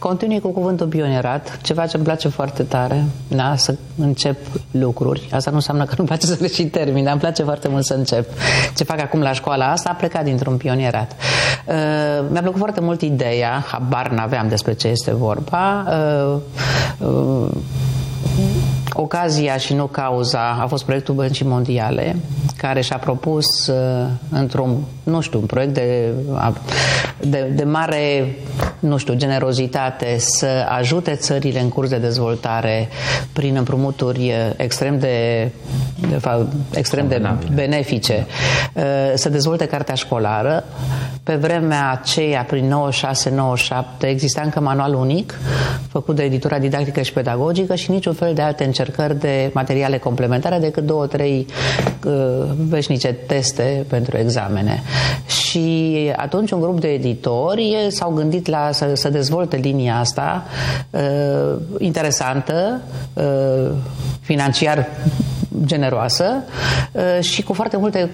continui 0.06 0.40
cu 0.40 0.48
cuvântul 0.48 0.86
pionierat, 0.86 1.58
ceva 1.62 1.86
ce 1.86 1.96
îmi 1.96 2.04
place 2.04 2.28
foarte 2.28 2.62
tare, 2.62 3.04
da, 3.28 3.54
să 3.56 3.75
încep 3.98 4.36
lucruri. 4.70 5.28
Asta 5.32 5.50
nu 5.50 5.56
înseamnă 5.56 5.84
că 5.84 5.94
nu-mi 5.96 6.08
place 6.08 6.26
să 6.32 6.36
le 6.40 6.48
și 6.48 6.64
termin, 6.64 7.02
dar 7.02 7.12
îmi 7.12 7.20
place 7.20 7.42
foarte 7.42 7.68
mult 7.68 7.84
să 7.84 7.94
încep. 7.94 8.28
Ce 8.76 8.84
fac 8.84 9.00
acum 9.00 9.20
la 9.20 9.32
școala 9.32 9.70
asta 9.70 9.90
a 9.90 9.94
plecat 9.94 10.25
dintr-un 10.25 10.56
pionierat. 10.56 11.12
Uh, 11.66 11.75
mi-a 12.30 12.40
plăcut 12.40 12.58
foarte 12.58 12.80
mult 12.80 13.00
ideea, 13.00 13.64
habar 13.66 14.10
n-aveam 14.10 14.48
despre 14.48 14.72
ce 14.72 14.88
este 14.88 15.14
vorba. 15.14 15.86
Uh, 15.88 16.36
uh, 16.98 17.50
Ocazia 18.92 19.56
și 19.56 19.75
nu 19.75 19.86
cauza 19.86 20.58
a 20.60 20.66
fost 20.66 20.84
proiectul 20.84 21.14
Băncii 21.14 21.46
Mondiale, 21.46 22.16
care 22.56 22.80
și-a 22.80 22.98
propus 22.98 23.66
uh, 23.66 24.06
într-un, 24.30 24.76
nu 25.02 25.20
știu, 25.20 25.38
un 25.38 25.46
proiect 25.46 25.75
de, 25.75 26.12
de, 27.20 27.52
de 27.54 27.64
mare, 27.64 28.35
nu 28.78 28.96
știu, 28.96 29.14
generozitate 29.14 30.16
să 30.18 30.66
ajute 30.68 31.14
țările 31.14 31.61
în 31.61 31.68
curs 31.68 31.88
de 31.88 31.96
dezvoltare 31.96 32.88
prin 33.32 33.56
împrumuturi 33.56 34.18
uh, 34.18 34.52
extrem 34.56 34.99
de, 34.99 35.49
de 36.08 36.16
fapt, 36.16 36.52
extrem 36.75 37.08
de 37.08 37.23
benefice, 37.54 38.26
uh, 38.73 38.82
să 39.14 39.28
dezvolte 39.28 39.66
cartea 39.66 39.94
școlară. 39.94 40.64
Pe 41.23 41.35
vremea 41.35 41.90
aceea, 41.90 42.42
prin 42.42 42.75
96-97, 44.04 44.08
exista 44.08 44.40
încă 44.44 44.61
manual 44.61 44.94
unic, 44.94 45.38
făcut 45.88 46.16
de 46.16 46.23
editura 46.23 46.58
didactică 46.58 47.02
și 47.02 47.12
pedagogică 47.12 47.75
și 47.75 47.90
niciun 47.90 48.12
fel 48.12 48.35
de 48.35 48.42
alte 48.42 48.64
încercări 48.64 48.85
încercări 48.96 49.20
de 49.20 49.50
materiale 49.52 49.99
complementare 49.99 50.58
decât 50.58 50.85
două, 50.85 51.06
trei 51.06 51.46
uh, 52.04 52.12
veșnice 52.56 53.12
teste 53.12 53.85
pentru 53.88 54.16
examene. 54.16 54.82
Și 55.26 55.46
atunci 56.16 56.50
un 56.50 56.60
grup 56.60 56.80
de 56.80 56.88
editori 56.88 57.76
s-au 57.88 58.10
gândit 58.10 58.46
la 58.46 58.68
să, 58.72 58.90
să 58.94 59.08
dezvolte 59.08 59.56
linia 59.56 59.98
asta 59.98 60.44
uh, 60.90 61.54
interesantă, 61.78 62.80
uh, 63.14 63.70
financiar 64.20 64.86
generoasă 65.64 66.42
uh, 66.92 67.20
și 67.20 67.42
cu 67.42 67.52
foarte 67.52 67.76
multe 67.76 68.10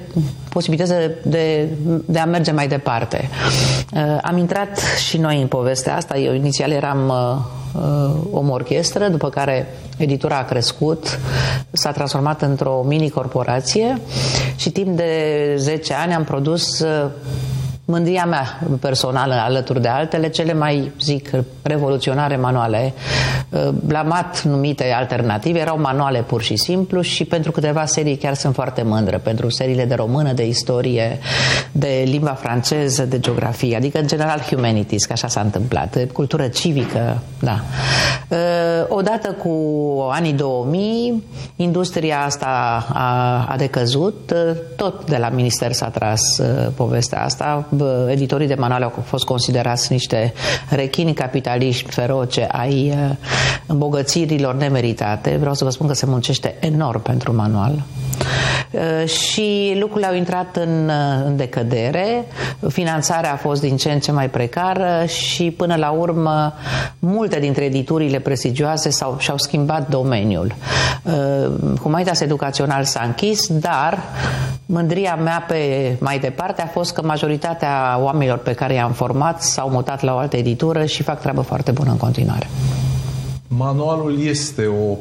posibilități 0.49 0.93
de, 1.23 1.69
de 2.07 2.19
a 2.19 2.25
merge 2.25 2.51
mai 2.51 2.69
departe. 2.69 3.29
Uh, 3.93 4.19
am 4.23 4.37
intrat 4.37 4.79
și 5.09 5.19
noi 5.19 5.41
în 5.41 5.47
povestea 5.47 5.97
asta. 5.97 6.19
Eu 6.19 6.35
inițial 6.35 6.71
eram 6.71 7.09
uh, 7.09 7.41
o 8.31 8.53
orchestră, 8.53 9.09
după 9.09 9.29
care 9.29 9.67
editura 9.97 10.37
a 10.37 10.45
crescut, 10.45 11.19
s-a 11.71 11.91
transformat 11.91 12.43
într-o 12.43 12.85
mini-corporație 12.87 14.01
și 14.57 14.71
timp 14.71 14.97
de 14.97 15.55
10 15.57 15.95
ani 15.95 16.15
am 16.15 16.25
produs 16.25 16.85
mândria 17.85 18.25
mea 18.25 18.61
personală 18.81 19.35
alături 19.35 19.81
de 19.81 19.89
altele, 19.89 20.29
cele 20.29 20.55
mai, 20.55 20.93
zic, 21.01 21.31
revoluționare 21.63 22.37
manuale, 22.37 22.95
blamat 23.85 24.37
uh, 24.37 24.51
numite 24.51 24.93
alternative, 24.97 25.59
erau 25.59 25.81
manuale 25.81 26.21
pur 26.21 26.43
și 26.43 26.57
simplu 26.57 27.01
și 27.01 27.25
pentru 27.25 27.51
câteva 27.51 27.85
serii 27.85 28.17
chiar 28.17 28.35
sunt 28.35 28.55
foarte 28.55 28.83
mândră, 28.83 29.19
pentru 29.19 29.49
seriile 29.49 29.85
de 29.85 29.95
română, 29.95 30.33
de 30.33 30.47
istorie, 30.47 31.19
de 31.73 32.03
limba 32.07 32.31
franceză, 32.31 33.05
de 33.05 33.21
geografie, 33.21 33.77
adică 33.77 33.99
în 33.99 34.07
general 34.07 34.39
humanities, 34.39 35.05
că 35.05 35.13
așa 35.13 35.29
s-a 35.29 35.41
întâmplat, 35.41 35.99
cultură 36.13 36.49
civică, 36.49 37.23
da. 37.41 37.61
Uh, 38.29 38.39
odată 38.89 39.33
cu 39.33 39.51
anii 40.11 40.33
2000, 40.33 41.23
industria 41.57 42.25
asta 42.25 42.87
a, 42.93 43.47
a 43.49 43.57
decăzut, 43.57 44.33
uh, 44.35 44.57
tot 44.77 45.09
de 45.09 45.17
la 45.17 45.29
minister 45.29 45.73
s-a 45.73 45.89
tras 45.89 46.23
povestea 46.75 47.25
asta, 47.25 47.67
editorii 48.09 48.47
de 48.47 48.55
manuale 48.55 48.85
au 48.85 49.03
fost 49.05 49.25
considerați 49.25 49.93
niște 49.93 50.33
rechini 50.69 51.15
capitaliști 51.15 51.91
feroce 51.91 52.47
ai 52.53 52.89
uh, 52.91 53.17
îmbogățirilor 53.67 54.55
nemeritate. 54.55 55.37
Vreau 55.39 55.55
să 55.55 55.65
vă 55.65 55.71
spun 55.71 55.87
că 55.87 55.95
se 55.95 56.07
muncește 56.07 56.57
enorm 56.61 57.03
pentru 57.03 57.35
manual. 57.35 57.83
Uh, 58.71 59.09
și 59.09 59.77
lucrurile 59.81 60.07
au 60.07 60.15
intrat 60.15 60.57
în, 60.57 60.89
uh, 60.89 61.25
în 61.27 61.37
decădere, 61.37 62.27
finanțarea 62.69 63.33
a 63.33 63.37
fost 63.37 63.61
din 63.61 63.77
ce 63.77 63.91
în 63.91 64.01
ce 64.01 64.13
mai 64.13 64.31
precară 64.31 65.05
și 65.07 65.51
până 65.51 65.77
la 65.77 65.91
urmă 65.91 66.55
multe 66.99 67.39
dintre 67.41 67.65
editurile 67.65 68.19
prestigioase 68.19 68.91
s-au, 68.91 69.17
și-au 69.19 69.39
schimbat 69.39 69.89
domeniul. 69.89 70.55
Humanitas 71.81 72.21
Educațional 72.21 72.85
s-a 72.85 73.03
închis, 73.07 73.47
dar 73.47 73.99
mândria 74.67 75.15
mea 75.15 75.45
pe 75.49 75.93
mai 76.01 76.19
departe 76.19 76.63
a 76.63 76.67
fost 76.67 76.93
că 76.93 77.03
majoritatea 77.03 77.33
majoritatea 77.33 77.99
oamenilor 78.03 78.39
pe 78.39 78.53
care 78.53 78.75
i-am 78.75 78.93
format 78.93 79.43
s-au 79.43 79.69
mutat 79.69 80.03
la 80.03 80.15
o 80.15 80.17
altă 80.17 80.37
editură 80.37 80.85
și 80.85 81.03
fac 81.03 81.21
treabă 81.21 81.41
foarte 81.41 81.71
bună 81.71 81.91
în 81.91 81.97
continuare. 81.97 82.49
Manualul 83.49 84.21
este 84.25 84.67
o 84.67 84.97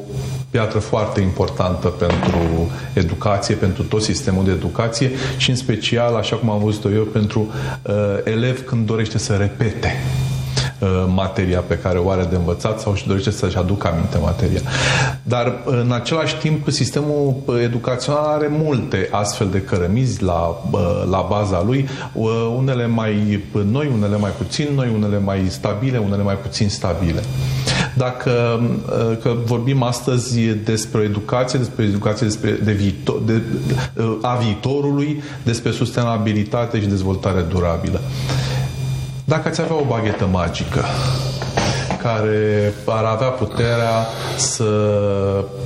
piatră 0.52 0.78
foarte 0.78 1.20
importantă 1.20 1.88
pentru 1.88 2.70
educație, 2.92 3.54
pentru 3.54 3.82
tot 3.82 4.02
sistemul 4.02 4.44
de 4.44 4.50
educație 4.50 5.10
și 5.36 5.50
în 5.50 5.56
special, 5.56 6.14
așa 6.14 6.36
cum 6.36 6.50
am 6.50 6.58
văzut-o 6.58 6.90
eu, 6.90 7.02
pentru 7.02 7.40
uh, 7.82 7.94
elev 8.24 8.64
când 8.64 8.86
dorește 8.86 9.18
să 9.18 9.34
repete. 9.34 9.92
Uh, 9.92 10.41
materia 11.14 11.60
pe 11.60 11.78
care 11.78 11.98
o 11.98 12.10
are 12.10 12.26
de 12.30 12.36
învățat 12.36 12.80
sau 12.80 12.94
și 12.94 13.06
dorește 13.06 13.30
să-și 13.30 13.56
aducă 13.56 13.88
aminte 13.88 14.18
materia. 14.18 14.60
Dar 15.22 15.46
uh, 15.46 15.80
în 15.82 15.92
același 15.92 16.36
timp 16.36 16.68
sistemul 16.70 17.34
uh, 17.44 17.60
educațional 17.62 18.24
are 18.24 18.48
multe 18.50 19.08
astfel 19.10 19.48
de 19.48 19.60
cărămizi 19.60 20.22
la, 20.22 20.62
la 21.10 21.26
baza 21.28 21.62
lui, 21.66 21.88
unele 22.56 22.86
mai 22.86 23.42
noi, 23.70 23.90
unele 23.94 24.16
mai 24.16 24.30
puțin 24.38 24.68
noi, 24.74 24.90
unele 24.94 25.18
mai 25.18 25.46
stabile, 25.48 25.98
unele 25.98 26.22
mai 26.22 26.34
puțin 26.34 26.68
stabile. 26.68 27.22
Dacă 27.96 28.60
că 29.22 29.34
vorbim 29.44 29.82
astăzi 29.82 30.40
despre 30.40 31.02
educație, 31.02 31.58
despre 31.58 31.84
educație 31.84 32.26
despre 32.26 32.50
de 32.64 32.72
viitor, 32.72 33.20
de, 33.26 33.42
a 34.22 34.34
viitorului, 34.34 35.22
despre 35.44 35.70
sustenabilitate 35.70 36.80
și 36.80 36.86
dezvoltare 36.86 37.40
durabilă. 37.40 38.00
Dacă 39.24 39.48
ați 39.48 39.60
avea 39.60 39.76
o 39.76 39.84
baghetă 39.84 40.26
magică 40.26 40.84
care 42.02 42.72
ar 42.86 43.04
avea 43.04 43.28
puterea 43.28 44.06
să 44.36 44.64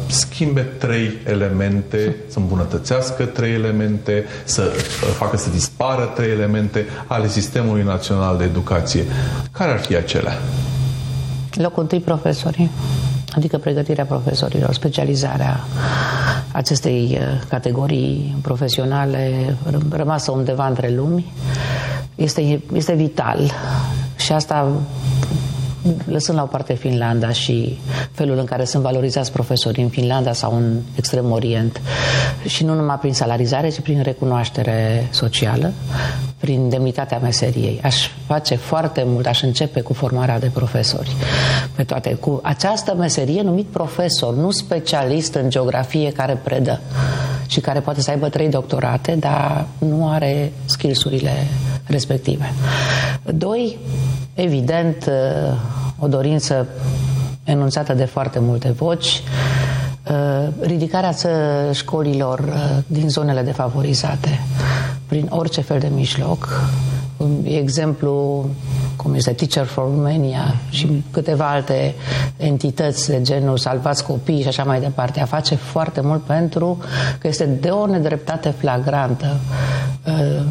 schimbe 0.06 0.60
trei 0.60 1.10
elemente, 1.26 2.16
să 2.28 2.38
îmbunătățească 2.38 3.24
trei 3.24 3.52
elemente, 3.52 4.24
să 4.44 4.62
facă 5.18 5.36
să 5.36 5.50
dispară 5.50 6.04
trei 6.04 6.30
elemente 6.30 6.86
ale 7.06 7.28
Sistemului 7.28 7.82
Național 7.82 8.36
de 8.36 8.44
Educație. 8.44 9.04
Care 9.52 9.72
ar 9.72 9.78
fi 9.78 9.96
acelea? 9.96 10.38
Locul 11.52 11.82
întâi 11.82 12.00
profesorii, 12.00 12.70
adică 13.36 13.58
pregătirea 13.58 14.04
profesorilor, 14.04 14.74
specializarea 14.74 15.60
acestei 16.52 17.18
uh, 17.20 17.40
categorii 17.48 18.36
profesionale 18.42 19.56
rămasă 19.90 20.30
undeva 20.30 20.66
între 20.66 20.92
lumi, 20.94 21.32
este, 22.16 22.60
este 22.72 22.94
vital. 22.94 23.50
Și 24.16 24.32
asta 24.32 24.80
lăsând 26.04 26.38
la 26.38 26.42
o 26.42 26.46
parte 26.46 26.74
Finlanda 26.74 27.30
și 27.30 27.78
felul 28.12 28.38
în 28.38 28.44
care 28.44 28.64
sunt 28.64 28.82
valorizați 28.82 29.32
profesorii 29.32 29.82
în 29.82 29.88
Finlanda 29.88 30.32
sau 30.32 30.56
în 30.56 30.80
Extrem 30.94 31.30
Orient 31.30 31.80
și 32.46 32.64
nu 32.64 32.74
numai 32.74 32.98
prin 32.98 33.12
salarizare, 33.12 33.68
ci 33.68 33.80
prin 33.80 34.02
recunoaștere 34.02 35.08
socială, 35.10 35.72
prin 36.38 36.68
demnitatea 36.68 37.18
meseriei. 37.18 37.80
Aș 37.82 38.08
face 38.26 38.54
foarte 38.54 39.02
mult, 39.06 39.26
aș 39.26 39.42
începe 39.42 39.80
cu 39.80 39.92
formarea 39.92 40.38
de 40.38 40.50
profesori. 40.52 41.16
Pe 41.74 41.84
toate, 41.84 42.14
cu 42.14 42.40
această 42.42 42.94
meserie 42.94 43.42
numit 43.42 43.66
profesor, 43.66 44.34
nu 44.34 44.50
specialist 44.50 45.34
în 45.34 45.50
geografie 45.50 46.12
care 46.12 46.40
predă 46.44 46.80
și 47.46 47.60
care 47.60 47.80
poate 47.80 48.00
să 48.00 48.10
aibă 48.10 48.28
trei 48.28 48.48
doctorate, 48.48 49.16
dar 49.18 49.66
nu 49.78 50.08
are 50.08 50.52
skillsurile 50.64 51.46
respective. 51.86 52.52
Doi, 53.34 53.78
evident, 54.34 55.10
o 55.98 56.06
dorință 56.08 56.66
enunțată 57.44 57.94
de 57.94 58.04
foarte 58.04 58.38
multe 58.38 58.70
voci, 58.70 59.22
ridicarea 60.60 61.14
școlilor 61.72 62.52
din 62.86 63.08
zonele 63.08 63.42
defavorizate 63.42 64.40
prin 65.06 65.26
orice 65.30 65.60
fel 65.60 65.78
de 65.78 65.90
mijloc. 65.94 66.70
Exemplu, 67.44 68.44
cum 68.96 69.14
este 69.14 69.32
Teacher 69.32 69.64
for 69.64 69.84
Romania 69.84 70.54
și 70.70 71.04
câteva 71.10 71.50
alte 71.50 71.94
entități 72.36 73.10
de 73.10 73.22
genul 73.22 73.56
Salvați 73.56 74.04
Copii 74.04 74.42
și 74.42 74.48
așa 74.48 74.64
mai 74.64 74.80
departe, 74.80 75.20
a 75.20 75.24
face 75.24 75.54
foarte 75.54 76.00
mult 76.00 76.22
pentru 76.22 76.78
că 77.18 77.28
este 77.28 77.44
de 77.44 77.68
o 77.68 77.86
nedreptate 77.86 78.54
flagrantă 78.58 79.36
uh, 80.06 80.42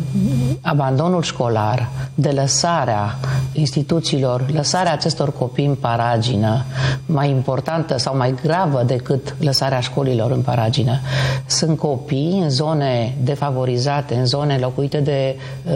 abandonul 0.62 1.22
școlar, 1.22 1.90
de 2.16 2.30
lăsarea 2.30 3.16
instituțiilor, 3.54 4.46
lăsarea 4.54 4.92
acestor 4.92 5.34
copii 5.34 5.66
în 5.66 5.76
paragină, 5.76 6.66
mai 7.06 7.30
importantă 7.30 7.98
sau 7.98 8.18
mai 8.18 8.36
gravă 8.44 8.84
decât 8.86 9.36
lăsarea 9.40 9.80
școlilor 9.80 10.32
în 10.32 10.42
paragină. 10.42 11.00
Sunt 11.46 11.78
copii 11.78 12.40
în 12.42 12.50
zone 12.50 13.18
defavorizate, 13.24 14.16
în 14.16 14.26
zone 14.26 14.58
locuite 14.58 14.98
de 14.98 15.36
uh, 15.66 15.74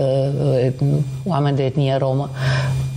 uh 0.80 0.98
oameni 1.26 1.56
de 1.56 1.64
etnie 1.64 1.96
romă, 1.98 2.30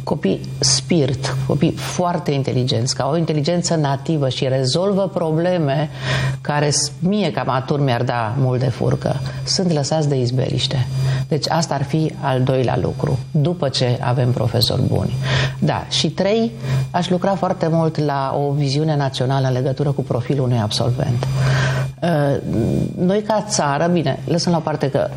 copii 0.05 0.41
spirit, 0.59 1.37
copii 1.47 1.71
foarte 1.71 2.31
inteligenți, 2.31 2.95
ca 2.95 3.09
o 3.13 3.17
inteligență 3.17 3.75
nativă 3.75 4.29
și 4.29 4.49
rezolvă 4.49 5.09
probleme 5.15 5.91
care 6.41 6.71
mie 6.99 7.31
ca 7.31 7.43
matur 7.43 7.81
mi-ar 7.81 8.03
da 8.03 8.35
mult 8.39 8.61
de 8.61 8.69
furcă, 8.69 9.21
sunt 9.45 9.73
lăsați 9.73 10.09
de 10.09 10.21
izbeliște. 10.21 10.87
Deci 11.29 11.49
asta 11.49 11.75
ar 11.75 11.83
fi 11.83 12.13
al 12.21 12.43
doilea 12.43 12.79
lucru, 12.83 13.19
după 13.31 13.69
ce 13.69 13.99
avem 14.01 14.33
profesori 14.33 14.83
buni. 14.83 15.15
Da, 15.59 15.87
și 15.91 16.11
trei, 16.11 16.51
aș 16.91 17.09
lucra 17.09 17.35
foarte 17.35 17.69
mult 17.71 17.99
la 17.99 18.41
o 18.47 18.53
viziune 18.53 18.97
națională 18.97 19.47
în 19.47 19.53
legătură 19.53 19.91
cu 19.91 20.03
profilul 20.03 20.45
unui 20.45 20.59
absolvent. 20.59 21.27
Uh, 22.03 22.37
noi 22.99 23.23
ca 23.23 23.45
țară, 23.49 23.87
bine, 23.93 24.19
lăsăm 24.25 24.53
la 24.53 24.59
parte 24.59 24.91
că 24.91 25.09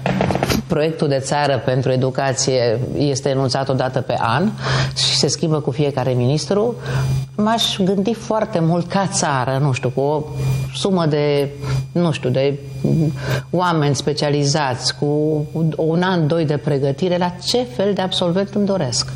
proiectul 0.67 1.07
de 1.07 1.19
țară 1.19 1.62
pentru 1.65 1.91
educație 1.91 2.79
este 2.98 3.29
enunțat 3.29 3.69
o 3.69 3.74
dată 3.74 4.01
pe 4.01 4.15
an 4.19 4.51
și 4.95 5.15
se 5.15 5.27
schimbă 5.27 5.60
cu 5.60 5.72
fiecare 5.72 6.12
ministru, 6.12 6.75
m-aș 7.36 7.77
gândi 7.84 8.13
foarte 8.13 8.60
mult 8.60 8.89
ca 8.89 9.07
țară, 9.07 9.57
nu 9.62 9.72
știu, 9.72 9.89
cu 9.89 10.01
o 10.01 10.24
sumă 10.75 11.05
de, 11.05 11.50
nu 11.91 12.12
știu, 12.12 12.29
de 12.29 12.60
oameni 13.50 13.95
specializați, 13.95 14.95
cu 14.95 15.45
un 15.75 16.01
an, 16.01 16.27
doi 16.27 16.45
de 16.45 16.57
pregătire, 16.57 17.17
la 17.17 17.34
ce 17.43 17.63
fel 17.75 17.93
de 17.93 18.01
absolvent 18.01 18.53
îmi 18.53 18.65
doresc. 18.65 19.12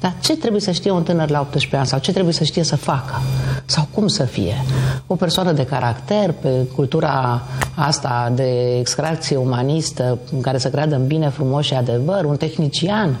Dar 0.00 0.14
ce 0.20 0.36
trebuie 0.36 0.60
să 0.60 0.70
știe 0.70 0.90
un 0.90 1.02
tânăr 1.02 1.30
la 1.30 1.40
18 1.40 1.76
ani 1.76 1.86
sau 1.86 1.98
ce 1.98 2.12
trebuie 2.12 2.34
să 2.34 2.44
știe 2.44 2.62
să 2.62 2.76
facă? 2.76 3.20
Sau 3.64 3.88
cum 3.94 4.06
să 4.06 4.24
fie? 4.24 4.64
O 5.06 5.14
persoană 5.14 5.52
de 5.52 5.64
caracter, 5.64 6.32
pe 6.32 6.48
cultura 6.74 7.42
asta 7.74 8.32
de 8.34 8.76
extracție 8.78 9.36
umanistă, 9.36 10.18
în 10.32 10.40
care 10.40 10.58
să 10.58 10.68
creadă 10.68 10.87
în 10.92 11.06
bine, 11.06 11.28
frumos 11.28 11.64
și 11.64 11.74
adevăr, 11.74 12.24
un 12.24 12.36
tehnician, 12.36 13.16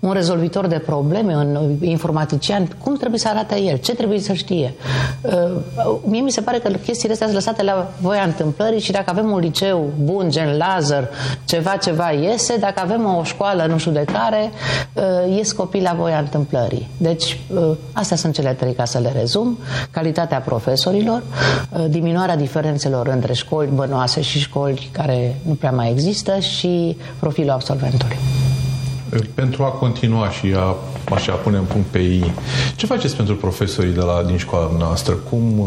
un 0.00 0.12
rezolvitor 0.12 0.66
de 0.66 0.78
probleme, 0.78 1.36
un 1.36 1.76
informatician, 1.80 2.68
cum 2.82 2.96
trebuie 2.96 3.18
să 3.18 3.28
arate 3.28 3.60
el? 3.60 3.76
Ce 3.76 3.94
trebuie 3.94 4.18
să 4.20 4.32
știe? 4.32 4.74
Uh, 5.22 5.32
mie 6.04 6.20
mi 6.20 6.30
se 6.30 6.40
pare 6.40 6.58
că 6.58 6.68
chestiile 6.68 7.12
astea 7.12 7.26
sunt 7.26 7.38
lăsate 7.38 7.62
la 7.62 7.90
voia 8.00 8.22
întâmplării 8.22 8.80
și 8.80 8.92
dacă 8.92 9.10
avem 9.10 9.30
un 9.30 9.38
liceu 9.38 9.90
bun, 10.02 10.30
gen 10.30 10.56
laser, 10.56 11.08
ceva, 11.44 11.76
ceva 11.76 12.10
iese, 12.10 12.56
dacă 12.56 12.80
avem 12.84 13.04
o 13.18 13.22
școală 13.24 13.66
nu 13.68 13.78
știu 13.78 13.92
de 13.92 14.04
care, 14.12 14.50
uh, 14.94 15.36
ies 15.36 15.52
copii 15.52 15.82
la 15.82 15.94
voia 15.98 16.18
întâmplării. 16.18 16.88
Deci, 16.96 17.38
uh, 17.54 17.76
astea 17.92 18.16
sunt 18.16 18.34
cele 18.34 18.52
trei, 18.52 18.72
ca 18.72 18.84
să 18.84 18.98
le 18.98 19.12
rezum. 19.18 19.58
Calitatea 19.90 20.38
profesorilor, 20.40 21.22
diminuarea 21.88 22.36
diferențelor 22.36 23.06
între 23.06 23.32
școli 23.32 23.70
bănoase 23.74 24.20
și 24.20 24.38
școli 24.38 24.88
care 24.92 25.36
nu 25.42 25.54
prea 25.54 25.70
mai 25.70 25.90
există 25.90 26.38
și 26.38 26.93
profilul 27.18 27.50
absolventului. 27.50 28.16
Pentru 29.34 29.62
a 29.62 29.68
continua 29.68 30.30
și 30.30 30.52
a, 30.56 30.76
așa, 31.14 31.32
pune 31.32 31.56
în 31.56 31.64
punct 31.64 31.86
pe 31.86 31.98
ei, 31.98 32.32
ce 32.76 32.86
faceți 32.86 33.16
pentru 33.16 33.36
profesorii 33.36 33.92
de 33.92 34.00
la, 34.00 34.22
din 34.26 34.36
școala 34.36 34.70
noastră? 34.78 35.14
Cum 35.14 35.58
uh, 35.58 35.66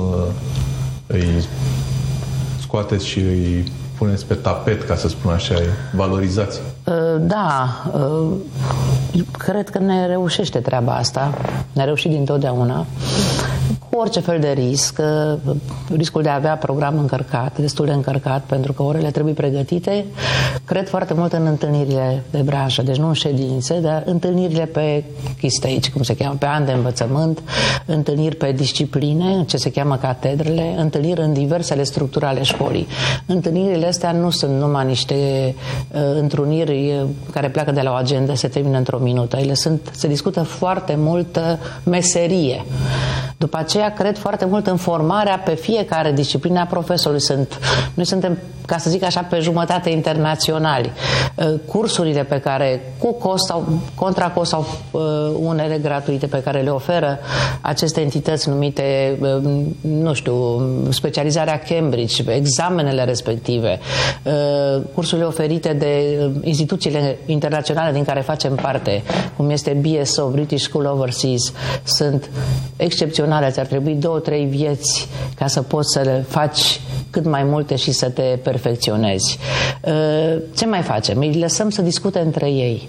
îi 1.08 1.46
scoateți 2.62 3.08
și 3.08 3.20
îi 3.20 3.72
puneți 3.98 4.26
pe 4.26 4.34
tapet, 4.34 4.84
ca 4.84 4.96
să 4.96 5.08
spun 5.08 5.32
așa, 5.32 5.56
valorizați? 5.96 6.60
Uh, 6.88 7.20
da, 7.20 7.68
uh, 7.94 8.34
cred 9.32 9.70
că 9.70 9.80
ne 9.80 10.06
reușește 10.06 10.60
treaba 10.60 10.96
asta. 10.96 11.34
Ne 11.74 11.84
reușit 11.84 12.12
dintotdeauna 12.12 12.86
cu 13.90 13.98
orice 13.98 14.20
fel 14.20 14.40
de 14.40 14.50
risc, 14.50 15.00
uh, 15.00 15.56
riscul 15.96 16.22
de 16.22 16.30
a 16.30 16.36
avea 16.36 16.56
program 16.58 16.98
încărcat, 16.98 17.58
destul 17.58 17.86
de 17.86 17.92
încărcat, 17.92 18.44
pentru 18.44 18.74
că 18.74 18.84
orele 18.84 19.12
trebuie 19.12 19.34
pregătite. 19.34 20.06
Cred 20.66 20.88
foarte 20.90 21.14
mult 21.14 21.34
în 21.34 21.46
întâlnirile 21.46 22.24
de 22.30 22.42
branșă, 22.42 22.82
deci 22.82 22.98
nu 22.98 23.08
în 23.08 23.14
ședințe, 23.14 23.80
dar 23.80 24.04
întâlnirile 24.06 24.66
pe 24.66 25.04
key 25.40 25.50
stage, 25.50 25.92
cum 25.92 26.02
se 26.04 26.16
cheamă, 26.16 26.36
pe 26.40 26.46
an 26.46 26.66
de 26.66 26.72
învățământ, 26.72 27.42
întâlniri 27.86 28.36
pe 28.36 28.52
discipline, 28.52 29.44
ce 29.48 29.58
se 29.58 29.72
cheamă 29.72 29.96
catedrele, 29.96 30.76
întâlniri 30.78 31.22
în 31.22 31.34
diversele 31.34 31.84
structuri 31.84 32.26
ale 32.26 32.44
școlii. 32.44 32.88
Întâlnirile 33.26 33.88
astea 33.88 34.12
nu 34.12 34.30
sunt 34.30 34.60
numai 34.60 34.86
niște 34.86 35.16
uh, 35.92 36.02
întruniri 36.20 36.77
uh, 36.78 37.08
care 37.32 37.50
pleacă 37.50 37.72
de 37.72 37.82
la 37.82 37.92
o 37.92 37.94
agendă, 37.94 38.36
se 38.36 38.48
termină 38.48 38.78
într-o 38.78 38.98
minută. 38.98 39.38
Ele 39.38 39.54
sunt, 39.54 39.92
se 39.92 40.08
discută 40.08 40.42
foarte 40.44 40.96
multă 40.98 41.60
meserie. 41.84 42.66
După 43.38 43.58
aceea, 43.58 43.94
cred 43.94 44.18
foarte 44.18 44.46
mult 44.46 44.68
în 44.68 44.78
formarea 44.78 45.40
pe 45.46 45.56
fiecare 45.56 46.12
disciplină 46.12 46.60
a 46.60 46.66
profesorului. 46.66 47.22
Sunt, 47.22 47.60
noi 47.94 48.06
suntem, 48.06 48.38
ca 48.68 48.78
să 48.78 48.90
zic 48.90 49.04
așa, 49.04 49.22
pe 49.22 49.40
jumătate 49.40 49.90
internaționali. 49.90 50.92
Uh, 51.36 51.54
cursurile 51.66 52.24
pe 52.24 52.40
care, 52.40 52.94
cu 52.98 53.14
cost 53.14 53.46
sau 53.46 53.82
contra 53.96 54.30
cost 54.30 54.50
sau 54.50 54.66
uh, 54.92 55.02
unele 55.40 55.80
gratuite 55.82 56.26
pe 56.26 56.42
care 56.42 56.62
le 56.62 56.70
oferă 56.70 57.20
aceste 57.62 58.02
entități 58.02 58.50
numite, 58.50 59.18
uh, 59.20 59.64
nu 59.82 60.14
știu, 60.14 60.62
specializarea 60.90 61.60
Cambridge, 61.60 62.32
examenele 62.32 63.04
respective, 63.04 63.80
cursurile 64.94 65.28
oferite 65.28 65.74
de 65.74 66.20
instituțiile 66.44 67.18
internaționale 67.26 67.92
din 67.92 68.04
care 68.04 68.20
facem 68.20 68.56
parte, 68.56 69.04
cum 69.38 69.50
este 69.50 69.78
BSO, 69.82 70.28
British 70.28 70.64
School 70.64 70.86
Overseas, 70.86 71.54
sunt 71.84 72.30
excepționale. 72.78 73.50
Ți-ar 73.50 73.66
trebui 73.66 73.94
două, 73.94 74.20
trei 74.20 74.46
vieți 74.46 75.08
ca 75.36 75.48
să 75.48 75.62
poți 75.62 75.94
să 75.94 76.00
le 76.00 76.26
faci 76.28 76.80
cât 77.10 77.26
mai 77.26 77.44
multe 77.44 77.76
și 77.76 77.92
să 77.92 78.10
te 78.10 78.22
perfecționezi. 78.22 78.56
Ce 80.56 80.66
mai 80.66 80.82
facem? 80.82 81.20
Îi 81.20 81.40
lăsăm 81.40 81.70
să 81.70 81.82
discute 81.82 82.20
între 82.20 82.50
ei. 82.50 82.88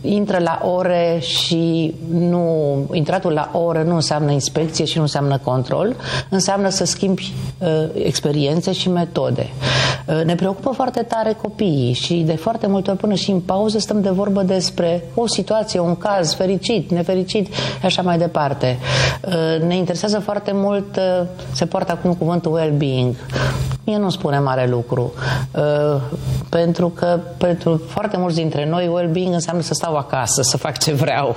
Intră 0.00 0.38
la 0.38 0.60
ore 0.76 1.18
și 1.20 1.94
nu... 2.12 2.76
Intratul 2.92 3.32
la 3.32 3.50
oră 3.52 3.82
nu 3.82 3.94
înseamnă 3.94 4.30
inspecție 4.30 4.84
și 4.84 4.96
nu 4.96 5.02
înseamnă 5.02 5.38
control, 5.44 5.96
înseamnă 6.28 6.68
să 6.68 6.84
schimbi 6.84 7.32
experiențe 7.94 8.72
și 8.72 8.88
metode. 8.88 9.50
Ne 10.24 10.34
preocupă 10.34 10.70
foarte 10.70 11.02
tare 11.02 11.36
copiii 11.42 11.92
și 11.92 12.14
de 12.14 12.36
foarte 12.36 12.66
multe 12.66 12.90
ori 12.90 12.98
până 12.98 13.14
și 13.14 13.30
în 13.30 13.40
pauză 13.40 13.78
stăm 13.78 14.00
de 14.00 14.10
vorbă 14.10 14.42
despre 14.42 15.04
o 15.14 15.26
situație, 15.26 15.80
un 15.80 15.96
caz 15.96 16.34
fericit, 16.34 16.90
nefericit 16.90 17.54
și 17.54 17.84
așa 17.86 18.02
mai 18.02 18.18
departe. 18.18 18.78
Ne 19.66 19.76
interesează 19.76 20.18
foarte 20.18 20.50
mult, 20.54 20.98
se 21.52 21.66
poartă 21.66 21.92
acum 21.92 22.14
cuvântul 22.14 22.52
well-being. 22.52 23.14
Mie 23.90 23.98
nu 23.98 24.10
spune 24.10 24.38
mare 24.38 24.68
lucru, 24.68 25.12
pentru 26.48 26.88
că 26.88 27.20
pentru 27.36 27.82
foarte 27.88 28.16
mulți 28.16 28.36
dintre 28.36 28.68
noi 28.68 28.90
well-being 28.92 29.32
înseamnă 29.32 29.62
să 29.62 29.74
stau 29.74 29.96
acasă, 29.96 30.42
să 30.42 30.56
fac 30.56 30.78
ce 30.78 30.92
vreau. 30.92 31.36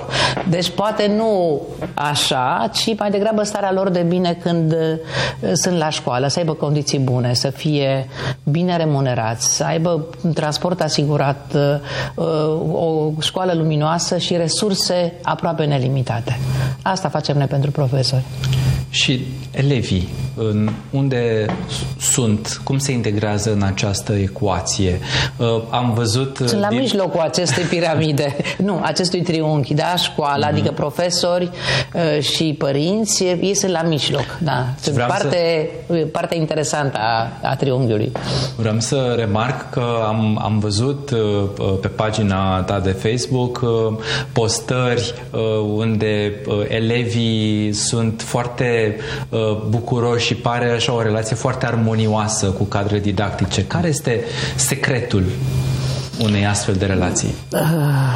Deci 0.49 0.69
poate 0.69 1.13
nu 1.17 1.61
așa, 1.93 2.69
ci 2.73 2.97
mai 2.97 3.11
degrabă 3.11 3.43
starea 3.43 3.71
lor 3.71 3.89
de 3.89 4.01
bine 4.01 4.33
când 4.33 4.75
sunt 5.53 5.77
la 5.77 5.89
școală, 5.89 6.27
să 6.27 6.39
aibă 6.39 6.53
condiții 6.53 6.99
bune, 6.99 7.33
să 7.33 7.49
fie 7.49 8.07
bine 8.43 8.77
remunerați, 8.77 9.55
să 9.55 9.63
aibă 9.63 10.05
un 10.23 10.33
transport 10.33 10.81
asigurat, 10.81 11.55
o 12.71 13.11
școală 13.19 13.53
luminoasă 13.53 14.17
și 14.17 14.35
resurse 14.35 15.13
aproape 15.21 15.65
nelimitate. 15.65 16.39
Asta 16.81 17.09
facem 17.09 17.37
noi 17.37 17.47
pentru 17.47 17.71
profesori. 17.71 18.23
Și 18.89 19.25
elevii, 19.51 20.09
în 20.35 20.69
unde 20.89 21.45
sunt, 21.99 22.61
cum 22.63 22.77
se 22.77 22.91
integrează 22.91 23.51
în 23.51 23.61
această 23.61 24.13
ecuație? 24.13 24.99
Uh, 25.37 25.61
am 25.69 25.93
văzut... 25.93 26.37
Sunt 26.45 26.61
la 26.61 26.67
din... 26.67 26.79
mijlocul 26.79 27.19
acestei 27.19 27.63
piramide, 27.63 28.35
nu, 28.67 28.79
acestui 28.83 29.21
triunghi, 29.21 29.73
da, 29.73 29.95
școala, 29.95 30.47
mm-hmm. 30.47 30.51
adică 30.51 30.71
profesori 30.71 31.49
uh, 31.93 32.21
și 32.21 32.55
părinți, 32.57 33.23
ei 33.23 33.55
sunt 33.55 33.71
la 33.71 33.81
mijloc, 33.81 34.37
da. 34.41 34.65
Sunt 34.79 34.97
parte, 34.97 35.69
să... 35.87 35.93
partea 35.93 36.37
interesantă 36.37 36.97
a, 36.97 37.47
a 37.49 37.55
triunghiului. 37.55 38.11
Vreau 38.55 38.79
să 38.79 39.13
remarc 39.17 39.69
că 39.69 39.85
am, 40.05 40.39
am 40.43 40.59
văzut 40.59 41.09
uh, 41.11 41.49
pe 41.81 41.87
pagina 41.87 42.61
ta 42.61 42.79
de 42.79 42.91
Facebook 42.91 43.61
postări 44.31 45.13
unde 45.75 46.33
elevii 46.67 47.73
sunt 47.73 48.21
foarte 48.25 48.95
bucuroși 49.69 50.22
și 50.23 50.35
pare 50.35 50.69
așa 50.69 50.93
o 50.93 51.01
relație 51.01 51.35
foarte 51.35 51.65
armonioasă 51.65 52.45
cu 52.45 52.63
cadrele 52.63 52.99
didactice. 53.01 53.65
Care 53.65 53.87
este 53.87 54.23
secretul 54.55 55.23
unei 56.23 56.45
astfel 56.45 56.75
de 56.75 56.85
relații? 56.85 57.33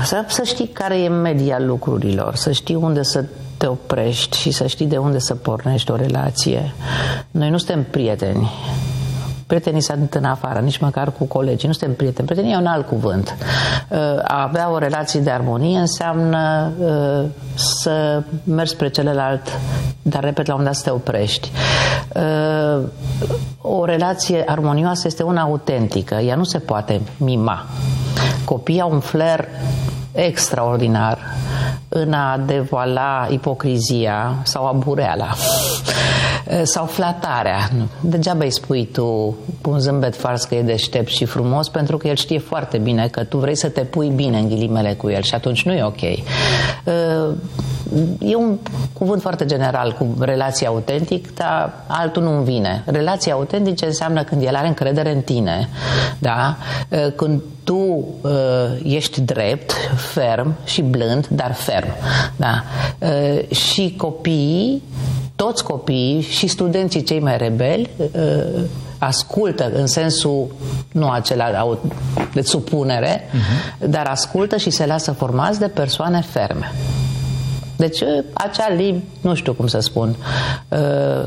Să, 0.04 0.26
să 0.28 0.44
știi 0.44 0.68
care 0.68 0.98
e 0.98 1.08
media 1.08 1.60
lucrurilor, 1.60 2.36
să 2.36 2.52
știi 2.52 2.76
unde 2.76 3.04
să 3.04 3.24
te 3.58 3.66
oprești 3.66 4.38
și 4.38 4.52
să 4.52 4.68
știi 4.68 4.86
de 4.86 4.98
unde 4.98 5.20
să 5.20 5.36
pornești 5.36 5.92
o 5.92 5.96
relație. 5.96 6.74
Noi 7.32 7.50
nu 7.50 7.58
suntem 7.58 7.86
prieteni 7.90 8.52
prietenii 9.48 9.82
sunt 9.82 10.14
în 10.14 10.24
afară, 10.24 10.60
nici 10.60 10.78
măcar 10.78 11.12
cu 11.12 11.26
colegii, 11.26 11.68
nu 11.68 11.74
suntem 11.74 11.96
prieteni. 11.96 12.28
Prietenii 12.28 12.56
e 12.56 12.58
un 12.58 12.66
alt 12.66 12.88
cuvânt. 12.88 13.36
Uh, 13.90 13.98
a 14.24 14.44
avea 14.44 14.72
o 14.72 14.78
relație 14.78 15.20
de 15.20 15.30
armonie 15.30 15.80
înseamnă 15.80 16.72
uh, 16.80 17.24
să 17.56 18.24
mergi 18.44 18.72
spre 18.72 18.90
celălalt, 18.90 19.60
dar, 20.02 20.24
repet, 20.24 20.48
la 20.48 20.56
un 20.56 20.64
dat 20.64 20.76
să 20.76 20.84
te 20.84 20.90
oprești. 20.90 21.52
Uh, 22.16 22.84
o 23.62 23.86
relație 23.86 24.44
armonioasă 24.48 25.08
este 25.08 25.24
una 25.24 25.42
autentică, 25.42 26.16
ea 26.16 26.36
nu 26.36 26.44
se 26.44 26.60
poate 26.60 27.02
mima. 27.18 27.66
Copiii 28.46 28.82
au 28.82 28.92
un 28.92 29.00
flair 29.00 29.48
extraordinar 30.12 31.17
în 31.98 32.14
a 32.14 32.38
devoala 32.46 33.28
ipocrizia 33.30 34.36
sau 34.44 34.66
abureala 34.66 35.34
sau 36.74 36.86
flatarea. 36.86 37.70
Degeaba 38.00 38.44
îi 38.44 38.52
spui 38.52 38.86
tu 38.86 39.36
cu 39.62 39.70
un 39.70 39.80
zâmbet 39.80 40.16
fals 40.16 40.44
că 40.44 40.56
e 40.56 40.62
deștept 40.62 41.08
și 41.08 41.26
frumos 41.26 41.70
pentru 41.70 41.98
că 41.98 42.08
el 42.08 42.16
știe 42.16 42.40
foarte 42.40 42.78
bine 42.78 43.08
că 43.08 43.24
tu 43.24 43.38
vrei 43.38 43.56
să 43.56 43.70
te 43.70 43.82
pui 43.82 44.12
bine 44.16 44.38
în 44.38 44.48
ghilimele 44.48 44.94
cu 44.94 45.10
el 45.10 45.22
și 45.22 45.34
atunci 45.34 45.66
nu 45.66 45.74
e 45.74 45.84
ok. 45.84 46.02
E 48.20 48.36
un 48.36 48.58
cuvânt 48.94 49.22
foarte 49.22 49.46
general 49.46 49.92
cu 49.92 50.16
relația 50.20 50.68
autentic, 50.68 51.36
dar 51.36 51.74
altul 51.88 52.24
nu-mi 52.24 52.44
vine. 52.44 52.84
Relația 52.86 53.34
autentică 53.34 53.86
înseamnă 53.86 54.24
când 54.24 54.42
el 54.42 54.56
are 54.56 54.68
încredere 54.68 55.12
în 55.12 55.22
tine, 55.22 55.70
da? 56.20 56.58
când 57.16 57.42
tu 57.68 58.06
uh, 58.22 58.32
ești 58.84 59.22
drept, 59.22 59.72
ferm 59.96 60.56
și 60.66 60.82
blând, 60.82 61.28
dar 61.28 61.54
ferm. 61.54 61.88
Da? 62.36 62.64
Uh, 63.00 63.56
și 63.56 63.94
copiii, 63.98 64.84
toți 65.36 65.64
copiii 65.64 66.22
și 66.22 66.48
studenții 66.48 67.04
cei 67.04 67.20
mai 67.20 67.38
rebeli 67.38 67.90
uh, 67.98 68.62
ascultă 68.98 69.72
în 69.74 69.88
sensul 69.88 70.48
nu 70.92 71.10
acela 71.10 71.78
de 72.34 72.42
supunere, 72.42 73.20
uh-huh. 73.20 73.86
dar 73.90 74.06
ascultă 74.06 74.58
și 74.58 74.70
se 74.70 74.86
lasă 74.86 75.12
formați 75.12 75.60
de 75.60 75.68
persoane 75.68 76.22
ferme. 76.22 76.72
Deci 77.78 78.04
acea 78.34 78.74
limb, 78.76 79.02
nu 79.22 79.36
știu 79.36 79.54
cum 79.54 79.68
să 79.68 79.80
spun, 79.80 80.16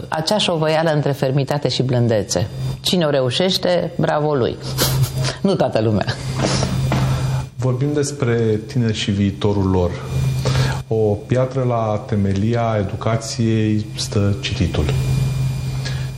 acea 0.08 0.38
șovăială 0.38 0.90
între 0.90 1.12
fermitate 1.12 1.68
și 1.68 1.82
blândețe. 1.82 2.48
Cine 2.80 3.04
o 3.04 3.10
reușește, 3.10 3.92
bravo 3.96 4.34
lui. 4.34 4.56
nu 5.42 5.54
toată 5.54 5.80
lumea. 5.80 6.06
Vorbim 7.56 7.92
despre 7.92 8.60
tineri 8.66 8.96
și 8.96 9.10
viitorul 9.10 9.70
lor. 9.70 9.90
O 10.88 10.96
piatră 10.96 11.62
la 11.62 12.04
temelia 12.06 12.76
educației 12.78 13.86
stă 13.96 14.36
cititul 14.40 14.84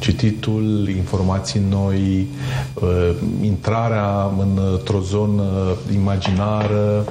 cititul, 0.03 0.89
informații 0.97 1.63
noi, 1.71 2.27
uh, 2.75 3.11
intrarea 3.43 4.31
într-o 4.39 5.01
zonă 5.01 5.77
imaginară 5.95 7.05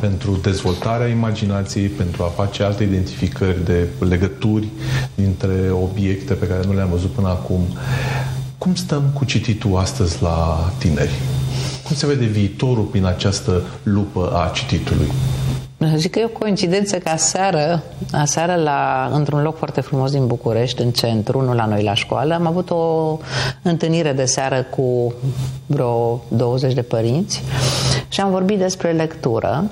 pentru 0.00 0.38
dezvoltarea 0.42 1.06
imaginației, 1.06 1.88
pentru 1.88 2.22
a 2.22 2.26
face 2.26 2.62
alte 2.62 2.82
identificări 2.82 3.64
de 3.64 3.88
legături 3.98 4.68
dintre 5.14 5.70
obiecte 5.70 6.34
pe 6.34 6.46
care 6.46 6.60
nu 6.66 6.74
le-am 6.74 6.88
văzut 6.90 7.10
până 7.10 7.28
acum. 7.28 7.60
Cum 8.58 8.74
stăm 8.74 9.02
cu 9.14 9.24
cititul 9.24 9.76
astăzi 9.76 10.22
la 10.22 10.70
tineri? 10.78 11.14
Cum 11.82 11.96
se 11.96 12.06
vede 12.06 12.24
viitorul 12.24 12.84
prin 12.84 13.04
această 13.04 13.62
lupă 13.82 14.32
a 14.34 14.50
cititului? 14.54 15.10
Zic 15.96 16.10
că 16.10 16.18
e 16.18 16.24
o 16.24 16.38
coincidență 16.38 16.98
că 16.98 17.08
aseară, 17.08 17.82
aseară 18.12 18.54
la, 18.54 19.10
într-un 19.12 19.42
loc 19.42 19.56
foarte 19.56 19.80
frumos 19.80 20.10
din 20.10 20.26
București, 20.26 20.82
în 20.82 20.90
centru, 20.90 21.40
nu 21.40 21.54
la 21.54 21.66
noi 21.66 21.82
la 21.82 21.94
școală, 21.94 22.34
am 22.34 22.46
avut 22.46 22.70
o 22.70 23.18
întâlnire 23.62 24.12
de 24.12 24.24
seară 24.24 24.62
cu 24.62 25.14
vreo 25.66 26.22
20 26.28 26.72
de 26.72 26.82
părinți 26.82 27.42
și 28.08 28.20
am 28.20 28.30
vorbit 28.30 28.58
despre 28.58 28.92
lectură 28.92 29.70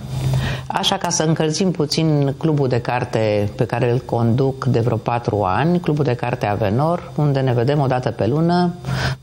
Așa 0.66 0.96
ca 0.96 1.08
să 1.08 1.22
încălzim 1.22 1.70
puțin 1.70 2.34
clubul 2.38 2.68
de 2.68 2.80
carte 2.80 3.50
pe 3.56 3.64
care 3.64 3.90
îl 3.90 3.98
conduc 3.98 4.64
de 4.64 4.80
vreo 4.80 4.96
patru 4.96 5.42
ani, 5.42 5.80
clubul 5.80 6.04
de 6.04 6.14
carte 6.14 6.46
Avenor, 6.46 7.12
unde 7.16 7.40
ne 7.40 7.52
vedem 7.52 7.80
o 7.80 7.86
dată 7.86 8.10
pe 8.10 8.26
lună, 8.26 8.74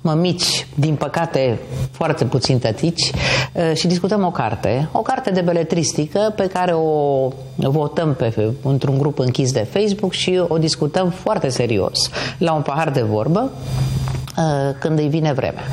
mămici, 0.01 0.67
din 0.75 0.95
păcate 0.95 1.59
foarte 1.91 2.25
puțin 2.25 2.59
tătici, 2.59 3.11
eh, 3.53 3.73
și 3.73 3.87
discutăm 3.87 4.25
o 4.25 4.31
carte, 4.31 4.89
o 4.91 4.99
carte 4.99 5.31
de 5.31 5.41
beletristică 5.41 6.33
pe 6.35 6.47
care 6.47 6.73
o 6.73 7.27
votăm 7.55 8.13
pe, 8.13 8.53
într-un 8.63 8.97
grup 8.97 9.19
închis 9.19 9.51
de 9.51 9.67
Facebook 9.71 10.11
și 10.11 10.43
o 10.47 10.57
discutăm 10.57 11.09
foarte 11.09 11.49
serios, 11.49 12.09
la 12.37 12.53
un 12.53 12.61
pahar 12.61 12.89
de 12.89 13.01
vorbă, 13.01 13.51
Uh, 13.51 14.00
când 14.79 14.99
îi 14.99 15.07
vine 15.07 15.33
vremea. 15.33 15.63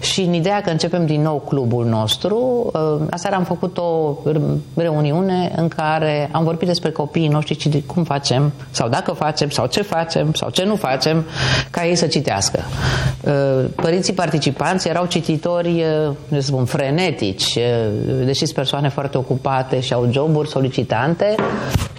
Și 0.00 0.20
în 0.20 0.32
ideea 0.32 0.60
că 0.60 0.70
începem 0.70 1.06
din 1.06 1.22
nou 1.22 1.42
clubul 1.48 1.84
nostru, 1.84 2.70
uh, 2.72 3.06
aseară 3.10 3.36
am 3.36 3.44
făcut 3.44 3.78
o 3.78 4.16
reuniune 4.74 5.52
în 5.56 5.68
care 5.68 6.28
am 6.32 6.44
vorbit 6.44 6.66
despre 6.66 6.90
copiii 6.90 7.28
noștri 7.28 7.58
și 7.58 7.68
de 7.68 7.82
cum 7.82 8.04
facem, 8.04 8.52
sau 8.70 8.88
dacă 8.88 9.12
facem, 9.12 9.48
sau 9.50 9.66
ce 9.66 9.82
facem, 9.82 10.32
sau 10.32 10.50
ce 10.50 10.64
nu 10.64 10.76
facem, 10.76 11.24
ca 11.70 11.86
ei 11.86 11.96
să 11.96 12.06
citească. 12.06 12.60
Uh, 13.20 13.64
părinții 13.74 14.12
participanți 14.12 14.88
erau 14.88 15.06
cititori, 15.06 15.84
să 16.30 16.40
spun, 16.40 16.64
frenetici, 16.64 17.58
deși 18.24 18.38
sunt 18.38 18.52
persoane 18.52 18.88
foarte 18.88 19.18
ocupate 19.18 19.80
și 19.80 19.92
au 19.92 20.08
joburi 20.10 20.48
solicitante, 20.48 21.34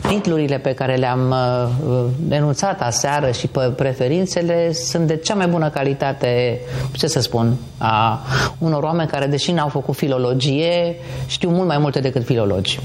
titlurile 0.07 0.57
pe 0.57 0.73
care 0.73 0.95
le-am 0.95 1.29
uh, 1.29 2.03
denunțat 2.19 2.81
aseară 2.81 3.31
și 3.31 3.47
pe 3.47 3.59
preferințele 3.59 4.73
sunt 4.73 5.07
de 5.07 5.15
cea 5.15 5.33
mai 5.33 5.47
bună 5.47 5.69
calitate, 5.69 6.59
ce 6.91 7.07
să 7.07 7.19
spun, 7.19 7.55
a 7.77 8.21
unor 8.57 8.83
oameni 8.83 9.09
care, 9.09 9.25
deși 9.25 9.51
n-au 9.51 9.67
făcut 9.67 9.95
filologie, 9.95 10.95
știu 11.27 11.49
mult 11.49 11.67
mai 11.67 11.77
multe 11.77 11.99
decât 11.99 12.25
filologi. 12.25 12.79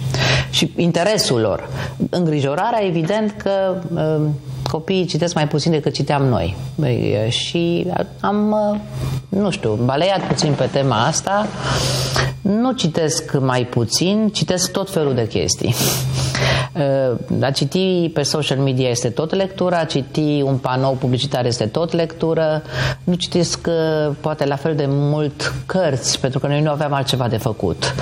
Și 0.51 0.73
interesul 0.77 1.41
lor. 1.41 1.69
Îngrijorarea, 2.11 2.85
evident 2.87 3.35
că 3.43 3.75
uh, 3.95 4.29
copiii 4.71 5.05
citesc 5.05 5.35
mai 5.35 5.49
puțin 5.49 5.71
decât 5.71 5.93
citeam 5.93 6.23
noi. 6.23 6.57
Și 7.29 7.87
am, 8.21 8.57
nu 9.29 9.51
știu, 9.51 9.79
baleiat 9.85 10.21
puțin 10.21 10.53
pe 10.53 10.69
tema 10.73 11.05
asta. 11.05 11.47
Nu 12.43 12.73
citesc 12.73 13.39
mai 13.41 13.65
puțin, 13.65 14.31
citesc 14.33 14.71
tot 14.71 14.91
felul 14.91 15.15
de 15.15 15.27
chestii. 15.27 15.75
A 17.41 17.51
citi 17.51 18.11
pe 18.15 18.23
social 18.23 18.59
media 18.59 18.89
este 18.89 19.09
tot 19.09 19.35
lectură, 19.35 19.77
a 19.77 19.85
citi 19.85 20.43
un 20.45 20.57
panou 20.57 20.95
publicitar 20.95 21.47
este 21.47 21.67
tot 21.67 21.93
lectură. 21.93 22.63
Nu 23.05 23.15
citesc 23.15 23.69
poate 24.21 24.47
la 24.47 24.57
fel 24.57 24.75
de 24.75 24.85
mult 24.89 25.55
cărți, 25.67 26.21
pentru 26.21 26.39
că 26.39 26.47
noi 26.47 26.61
nu 26.61 26.71
aveam 26.71 26.93
altceva 26.93 27.29
de 27.29 27.37
făcut. 27.37 27.95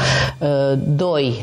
Doi, 0.97 1.41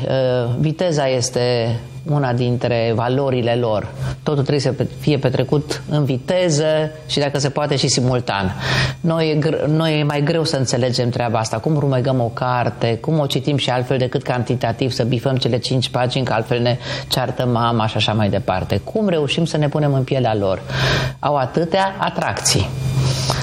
viteza 0.58 1.08
este 1.08 1.76
una 2.10 2.32
dintre 2.32 2.92
valorile 2.94 3.54
lor. 3.54 3.88
Totul 4.22 4.42
trebuie 4.44 4.60
să 4.60 4.84
fie 4.98 5.18
petrecut 5.18 5.82
în 5.88 6.04
viteză 6.04 6.90
și 7.06 7.18
dacă 7.18 7.38
se 7.38 7.48
poate 7.48 7.76
și 7.76 7.88
simultan. 7.88 8.54
Noi 9.00 9.30
e, 9.30 9.48
gr- 9.48 9.66
noi 9.66 10.00
e 10.00 10.02
mai 10.02 10.22
greu 10.22 10.44
să 10.44 10.56
înțelegem 10.56 11.08
treaba 11.08 11.38
asta. 11.38 11.58
Cum 11.58 11.78
rumegăm 11.78 12.20
o 12.20 12.30
carte, 12.34 12.98
cum 13.00 13.18
o 13.18 13.26
citim 13.26 13.56
și 13.56 13.70
altfel 13.70 13.98
decât 13.98 14.22
cantitativ, 14.22 14.90
să 14.90 15.04
bifăm 15.04 15.36
cele 15.36 15.58
cinci 15.58 15.88
pagini, 15.88 16.24
că 16.24 16.32
altfel 16.32 16.60
ne 16.60 16.78
ceartă 17.08 17.46
mama 17.46 17.86
și 17.86 17.96
așa 17.96 18.12
mai 18.12 18.28
departe. 18.28 18.80
Cum 18.84 19.08
reușim 19.08 19.44
să 19.44 19.56
ne 19.56 19.68
punem 19.68 19.92
în 19.94 20.02
pielea 20.02 20.34
lor? 20.34 20.62
Au 21.18 21.36
atâtea 21.36 21.94
atracții. 21.98 22.68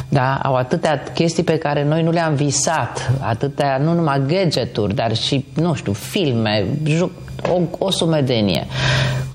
Da? 0.10 0.40
Au 0.44 0.56
atâtea 0.56 1.04
chestii 1.14 1.44
pe 1.44 1.58
care 1.58 1.84
noi 1.84 2.04
nu 2.04 2.12
le-am 2.12 2.34
visat, 2.34 3.12
atâtea, 3.20 3.78
nu 3.78 3.94
numai 3.94 4.22
gadgeturi, 4.28 4.96
dar 4.96 5.16
și, 5.16 5.46
nu 5.54 5.74
știu, 5.74 5.94
filme, 5.94 6.66
juc, 6.84 7.12
o, 7.54 7.86
o 7.86 7.92
sumedenie. 7.92 8.68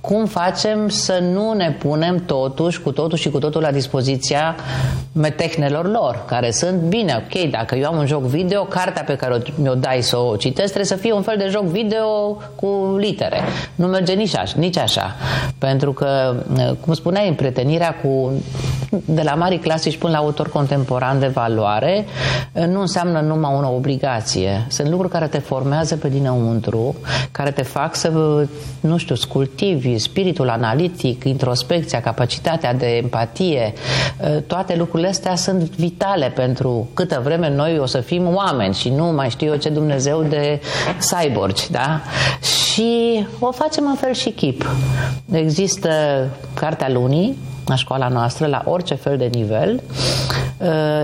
Cum 0.01 0.27
facem 0.27 0.89
să 0.89 1.19
nu 1.33 1.53
ne 1.53 1.71
punem 1.71 2.25
totuși 2.25 2.81
cu 2.81 2.91
totul 2.91 3.19
și 3.19 3.31
cu 3.31 3.39
totul 3.39 3.61
la 3.61 3.71
dispoziția 3.71 4.57
metehnelor 5.13 5.91
lor, 5.91 6.25
care 6.27 6.51
sunt 6.51 6.81
bine, 6.81 7.25
ok, 7.27 7.51
dacă 7.51 7.75
eu 7.75 7.87
am 7.87 7.97
un 7.97 8.07
joc 8.07 8.23
video, 8.23 8.63
cartea 8.63 9.03
pe 9.03 9.17
care 9.17 9.43
mi-o 9.55 9.75
dai 9.75 10.03
să 10.03 10.19
o 10.19 10.37
citesc 10.37 10.67
trebuie 10.67 10.85
să 10.85 10.95
fie 10.95 11.13
un 11.13 11.23
fel 11.23 11.37
de 11.39 11.49
joc 11.49 11.63
video 11.63 12.07
cu 12.55 12.97
litere. 12.99 13.41
Nu 13.75 13.87
merge 13.87 14.13
nici 14.13 14.37
așa, 14.37 14.55
nici 14.59 14.79
așa. 14.79 15.17
Pentru 15.59 15.93
că, 15.93 16.35
cum 16.81 16.95
spuneai, 16.95 17.33
prietenirea 17.37 17.95
cu 18.03 18.33
de 18.91 19.23
la 19.23 19.35
mari 19.35 19.59
clasici 19.59 19.97
până 19.97 20.13
la 20.13 20.19
autor 20.19 20.49
contemporan 20.49 21.19
de 21.19 21.27
valoare 21.27 22.05
nu 22.53 22.81
înseamnă 22.81 23.21
numai 23.21 23.53
o 23.63 23.75
obligație. 23.75 24.67
Sunt 24.69 24.89
lucruri 24.89 25.13
care 25.13 25.27
te 25.27 25.39
formează 25.39 25.97
pe 25.97 26.09
dinăuntru, 26.09 26.95
care 27.33 27.51
te 27.51 27.63
fac 27.63 27.95
să, 28.01 28.47
nu 28.81 28.97
știu, 28.97 29.15
scultivi 29.15 29.99
spiritul 29.99 30.49
analitic, 30.49 31.25
introspecția, 31.25 32.01
capacitatea 32.01 32.75
de 32.75 32.87
empatie, 32.87 33.73
toate 34.47 34.77
lucrurile 34.77 35.09
astea 35.09 35.37
sunt 35.37 35.77
vitale 35.77 36.33
pentru 36.35 36.89
câtă 36.95 37.21
vreme 37.25 37.51
noi 37.51 37.79
o 37.79 37.87
să 37.87 38.01
fim 38.01 38.35
oameni 38.35 38.75
și 38.75 38.89
nu 38.89 39.05
mai 39.05 39.31
știu 39.31 39.47
eu 39.47 39.57
ce 39.57 39.69
Dumnezeu 39.69 40.23
de 40.23 40.61
cyborgi, 41.11 41.71
da? 41.71 42.01
Și 42.41 43.27
o 43.39 43.53
facem 43.53 43.87
în 43.87 43.95
fel 43.95 44.13
și 44.13 44.31
chip. 44.31 44.67
Există 45.33 45.91
Cartea 46.55 46.89
Lunii, 46.89 47.37
la 47.67 47.75
școala 47.75 48.09
noastră, 48.09 48.47
la 48.47 48.63
orice 48.65 48.95
fel 48.95 49.17
de 49.17 49.29
nivel, 49.33 49.75
uh, 49.75 50.40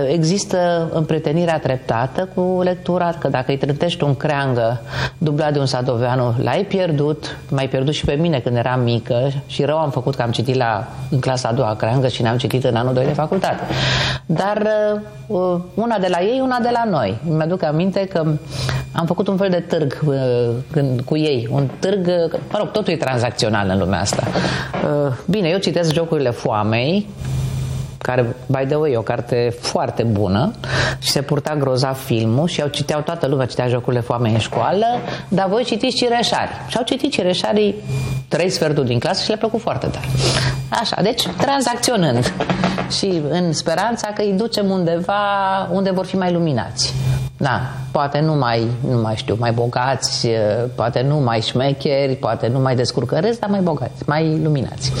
există 0.07 0.89
împretenirea 0.93 1.59
treptată 1.59 2.29
cu 2.35 2.61
lectura, 2.63 3.13
că 3.19 3.27
dacă 3.27 3.51
îi 3.51 3.57
trântești 3.57 4.03
un 4.03 4.15
creangă 4.15 4.81
dublat 5.17 5.53
de 5.53 5.59
un 5.59 5.65
sadoveanu, 5.65 6.35
l-ai 6.41 6.65
pierdut, 6.65 7.37
mai 7.49 7.67
pierdut 7.67 7.93
și 7.93 8.05
pe 8.05 8.13
mine 8.13 8.39
când 8.39 8.55
eram 8.55 8.81
mică 8.81 9.31
și 9.47 9.63
rău 9.63 9.77
am 9.77 9.89
făcut 9.89 10.15
că 10.15 10.21
am 10.21 10.31
citit 10.31 10.55
la, 10.55 10.87
în 11.09 11.19
clasa 11.19 11.47
a 11.47 11.53
doua 11.53 11.75
creangă 11.75 12.07
și 12.07 12.21
ne-am 12.21 12.37
citit 12.37 12.63
în 12.63 12.75
anul 12.75 12.93
2 12.93 13.05
de 13.05 13.11
facultate. 13.11 13.63
Dar 14.25 14.61
uh, 15.27 15.59
una 15.73 15.97
de 15.97 16.07
la 16.09 16.21
ei, 16.21 16.39
una 16.43 16.59
de 16.59 16.69
la 16.71 16.83
noi. 16.89 17.17
Mi-aduc 17.27 17.63
aminte 17.63 18.05
că 18.05 18.25
am 18.91 19.05
făcut 19.05 19.27
un 19.27 19.37
fel 19.37 19.49
de 19.49 19.63
târg 19.67 19.99
uh, 20.05 20.15
când, 20.71 21.01
cu 21.01 21.17
ei, 21.17 21.47
un 21.51 21.69
târg, 21.79 22.07
mă 22.51 22.57
rog, 22.57 22.71
totul 22.71 22.93
e 22.93 22.97
tranzacțional 22.97 23.69
în 23.69 23.77
lumea 23.77 23.99
asta. 23.99 24.23
Bine, 25.25 25.47
eu 25.47 25.57
citesc 25.57 25.93
jocurile 25.93 26.29
foame 26.29 26.55
foamei, 26.57 27.07
care, 27.97 28.35
by 28.45 28.65
the 28.65 28.75
way, 28.75 28.91
e 28.91 28.97
o 28.97 29.01
carte 29.01 29.55
foarte 29.59 30.03
bună 30.03 30.51
și 30.99 31.09
se 31.09 31.21
purta 31.21 31.55
grozav 31.55 31.97
filmul 31.97 32.47
și 32.47 32.61
au 32.61 32.67
citeau 32.67 33.01
toată 33.01 33.27
lumea, 33.27 33.45
citea 33.45 33.67
jocurile 33.67 34.01
foamei 34.01 34.33
în 34.33 34.39
școală, 34.39 34.85
dar 35.27 35.47
voi 35.47 35.63
citiți 35.63 35.95
Cireșari. 35.95 36.51
Și 36.67 36.77
au 36.77 36.83
citit 36.83 37.11
Cireșarii 37.11 37.75
trei 38.27 38.49
sferturi 38.49 38.87
din 38.87 38.99
clasă 38.99 39.21
și 39.21 39.27
le-a 39.27 39.37
plăcut 39.37 39.61
foarte 39.61 39.87
tare. 39.87 40.07
Așa, 40.69 41.01
deci 41.01 41.27
tranzacționând 41.27 42.33
și 42.97 43.21
în 43.29 43.53
speranța 43.53 44.07
că 44.07 44.21
îi 44.21 44.33
ducem 44.33 44.69
undeva 44.69 45.13
unde 45.71 45.91
vor 45.91 46.05
fi 46.05 46.15
mai 46.17 46.31
luminați. 46.33 46.93
Da, 47.37 47.61
poate 47.91 48.19
nu 48.19 48.33
mai, 48.33 48.67
nu 48.89 49.01
mai 49.01 49.15
știu, 49.15 49.35
mai 49.39 49.51
bogați, 49.51 50.27
poate 50.75 51.01
nu 51.01 51.15
mai 51.15 51.41
șmecheri, 51.41 52.15
poate 52.15 52.47
nu 52.47 52.59
mai 52.59 52.75
descurcăresc, 52.75 53.39
dar 53.39 53.49
mai 53.49 53.61
bogați, 53.61 54.03
mai 54.05 54.39
luminați. 54.43 54.91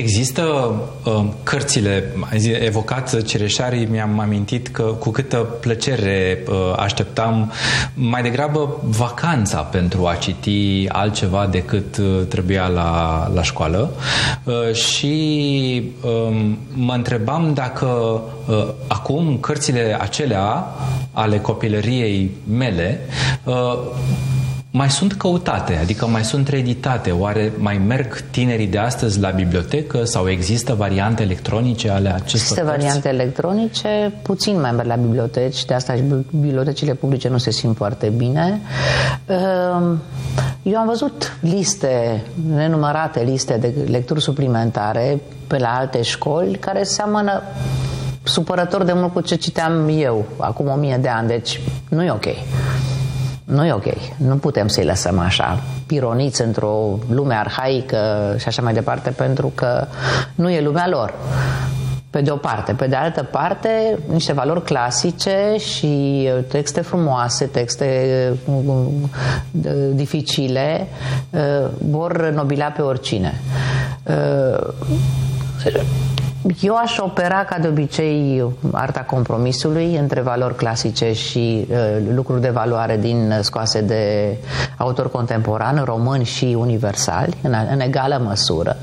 Există 0.00 0.74
uh, 1.04 1.24
cărțile, 1.42 2.14
evocat 2.60 3.22
Cireșarii, 3.22 3.86
mi-am 3.86 4.18
amintit 4.18 4.68
că 4.68 4.82
cu 4.82 5.10
câtă 5.10 5.36
plăcere 5.36 6.44
uh, 6.48 6.54
așteptam 6.76 7.52
mai 7.94 8.22
degrabă 8.22 8.80
vacanța 8.82 9.60
pentru 9.60 10.06
a 10.06 10.14
citi 10.14 10.88
altceva 10.88 11.46
decât 11.50 11.96
uh, 11.96 12.20
trebuia 12.28 12.66
la, 12.66 13.30
la 13.34 13.42
școală. 13.42 13.92
Uh, 14.44 14.74
și 14.74 15.92
uh, 16.02 16.50
mă 16.74 16.92
întrebam 16.92 17.54
dacă 17.54 17.86
uh, 18.46 18.68
acum 18.86 19.38
cărțile 19.40 19.96
acelea 20.00 20.66
ale 21.12 21.38
copilăriei 21.38 22.30
mele 22.56 23.00
uh, 23.44 23.78
mai 24.72 24.90
sunt 24.90 25.12
căutate, 25.12 25.76
adică 25.76 26.06
mai 26.06 26.24
sunt 26.24 26.48
reeditate. 26.48 27.10
Oare 27.10 27.52
mai 27.58 27.78
merg 27.86 28.20
tinerii 28.30 28.66
de 28.66 28.78
astăzi 28.78 29.20
la 29.20 29.30
bibliotecă 29.30 30.04
sau 30.04 30.28
există 30.28 30.74
variante 30.74 31.22
electronice 31.22 31.90
ale 31.90 32.08
acestor 32.08 32.40
Există 32.40 32.60
cărți? 32.60 32.76
variante 32.76 33.08
electronice, 33.08 34.12
puțin 34.22 34.60
mai 34.60 34.70
merg 34.70 34.88
la 34.88 34.94
biblioteci, 34.94 35.64
de 35.64 35.74
asta 35.74 35.94
și 35.94 36.02
bibliotecile 36.30 36.94
publice 36.94 37.28
nu 37.28 37.38
se 37.38 37.50
simt 37.50 37.76
foarte 37.76 38.08
bine. 38.08 38.60
Ehm, 39.26 40.02
eu 40.62 40.76
am 40.78 40.86
văzut 40.86 41.36
liste, 41.40 42.22
nenumărate 42.54 43.22
liste 43.22 43.56
de 43.60 43.74
lecturi 43.90 44.22
suplimentare 44.22 45.20
pe 45.46 45.58
la 45.58 45.68
alte 45.68 46.02
școli 46.02 46.56
care 46.56 46.82
seamănă 46.82 47.42
supărător 48.22 48.82
de 48.82 48.92
mult 48.92 49.12
cu 49.12 49.20
ce 49.20 49.34
citeam 49.34 49.88
eu 49.98 50.24
acum 50.36 50.68
o 50.68 50.74
mie 50.74 50.98
de 51.00 51.08
ani, 51.08 51.28
deci 51.28 51.60
nu 51.88 52.04
e 52.04 52.10
ok 52.10 52.26
nu 53.50 53.66
e 53.66 53.72
ok. 53.72 53.84
Nu 54.16 54.36
putem 54.36 54.68
să-i 54.68 54.84
lăsăm 54.84 55.18
așa, 55.18 55.62
pironiți 55.86 56.42
într-o 56.42 56.98
lume 57.08 57.34
arhaică 57.34 58.34
și 58.38 58.48
așa 58.48 58.62
mai 58.62 58.72
departe, 58.72 59.10
pentru 59.10 59.52
că 59.54 59.86
nu 60.34 60.50
e 60.50 60.60
lumea 60.60 60.88
lor. 60.88 61.14
Pe 62.10 62.20
de 62.20 62.30
o 62.30 62.36
parte. 62.36 62.72
Pe 62.72 62.86
de 62.86 62.94
altă 62.96 63.22
parte, 63.22 63.98
niște 64.12 64.32
valori 64.32 64.64
clasice 64.64 65.54
și 65.58 66.28
texte 66.48 66.80
frumoase, 66.80 67.44
texte 67.44 68.32
uh, 68.44 68.64
dificile, 69.92 70.86
uh, 71.30 71.68
vor 71.90 72.30
nobila 72.34 72.66
pe 72.66 72.82
oricine. 72.82 73.40
Uh, 76.42 76.52
eu 76.60 76.76
aș 76.76 76.98
opera 76.98 77.44
ca 77.44 77.58
de 77.58 77.68
obicei 77.68 78.44
arta 78.72 79.00
compromisului 79.00 79.96
între 79.96 80.20
valori 80.20 80.56
clasice 80.56 81.12
și 81.12 81.66
uh, 81.70 81.76
lucruri 82.14 82.40
de 82.40 82.48
valoare 82.48 82.96
din 82.96 83.38
scoase 83.40 83.80
de 83.80 84.36
autor 84.76 85.10
contemporan, 85.10 85.82
români 85.84 86.24
și 86.24 86.56
universali, 86.58 87.36
în, 87.42 87.54
în 87.72 87.80
egală 87.80 88.20
măsură. 88.24 88.76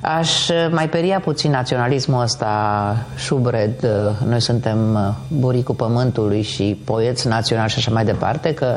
Aș 0.00 0.48
mai 0.70 0.88
peria 0.88 1.20
puțin 1.20 1.50
naționalismul 1.50 2.22
ăsta 2.22 2.96
șubred. 3.16 3.86
Noi 4.28 4.40
suntem 4.40 5.14
buricul 5.28 5.74
pământului 5.74 6.42
și 6.42 6.80
poeți 6.84 7.26
naționali 7.26 7.70
și 7.70 7.78
așa 7.78 7.90
mai 7.90 8.04
departe, 8.04 8.54
că 8.54 8.76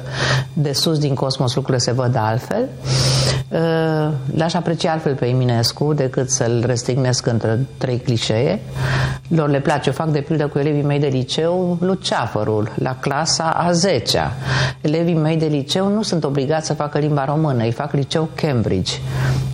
de 0.54 0.72
sus 0.72 0.98
din 0.98 1.14
cosmos 1.14 1.56
lucrurile 1.56 1.84
se 1.84 1.92
văd 1.92 2.16
altfel. 2.16 2.70
L-aș 4.36 4.54
aprecia 4.54 4.92
altfel 4.92 5.16
pe 5.16 5.26
Eminescu 5.26 5.94
decât 5.94 6.30
să-l 6.30 6.64
restignesc 6.66 7.26
între 7.26 7.66
trei 7.78 7.97
clișee. 7.98 8.60
Lor 9.28 9.50
le 9.50 9.60
place. 9.60 9.90
Eu 9.90 9.94
fac 9.94 10.08
de 10.08 10.20
pildă 10.20 10.48
cu 10.48 10.60
elevii 10.60 10.84
mei 10.84 11.00
de 11.00 11.08
liceu 11.08 11.78
Luceafărul, 11.80 12.72
la 12.76 12.96
clasa 13.00 13.44
a 13.44 13.72
10-a. 13.72 14.32
Elevii 14.82 15.16
mei 15.16 15.38
de 15.38 15.46
liceu 15.46 15.88
nu 15.88 16.02
sunt 16.02 16.24
obligați 16.24 16.66
să 16.68 16.74
facă 16.74 16.98
limba 16.98 17.26
română, 17.26 17.64
îi 17.64 17.72
fac 17.72 17.94
liceu 17.94 18.30
Cambridge, 18.36 18.94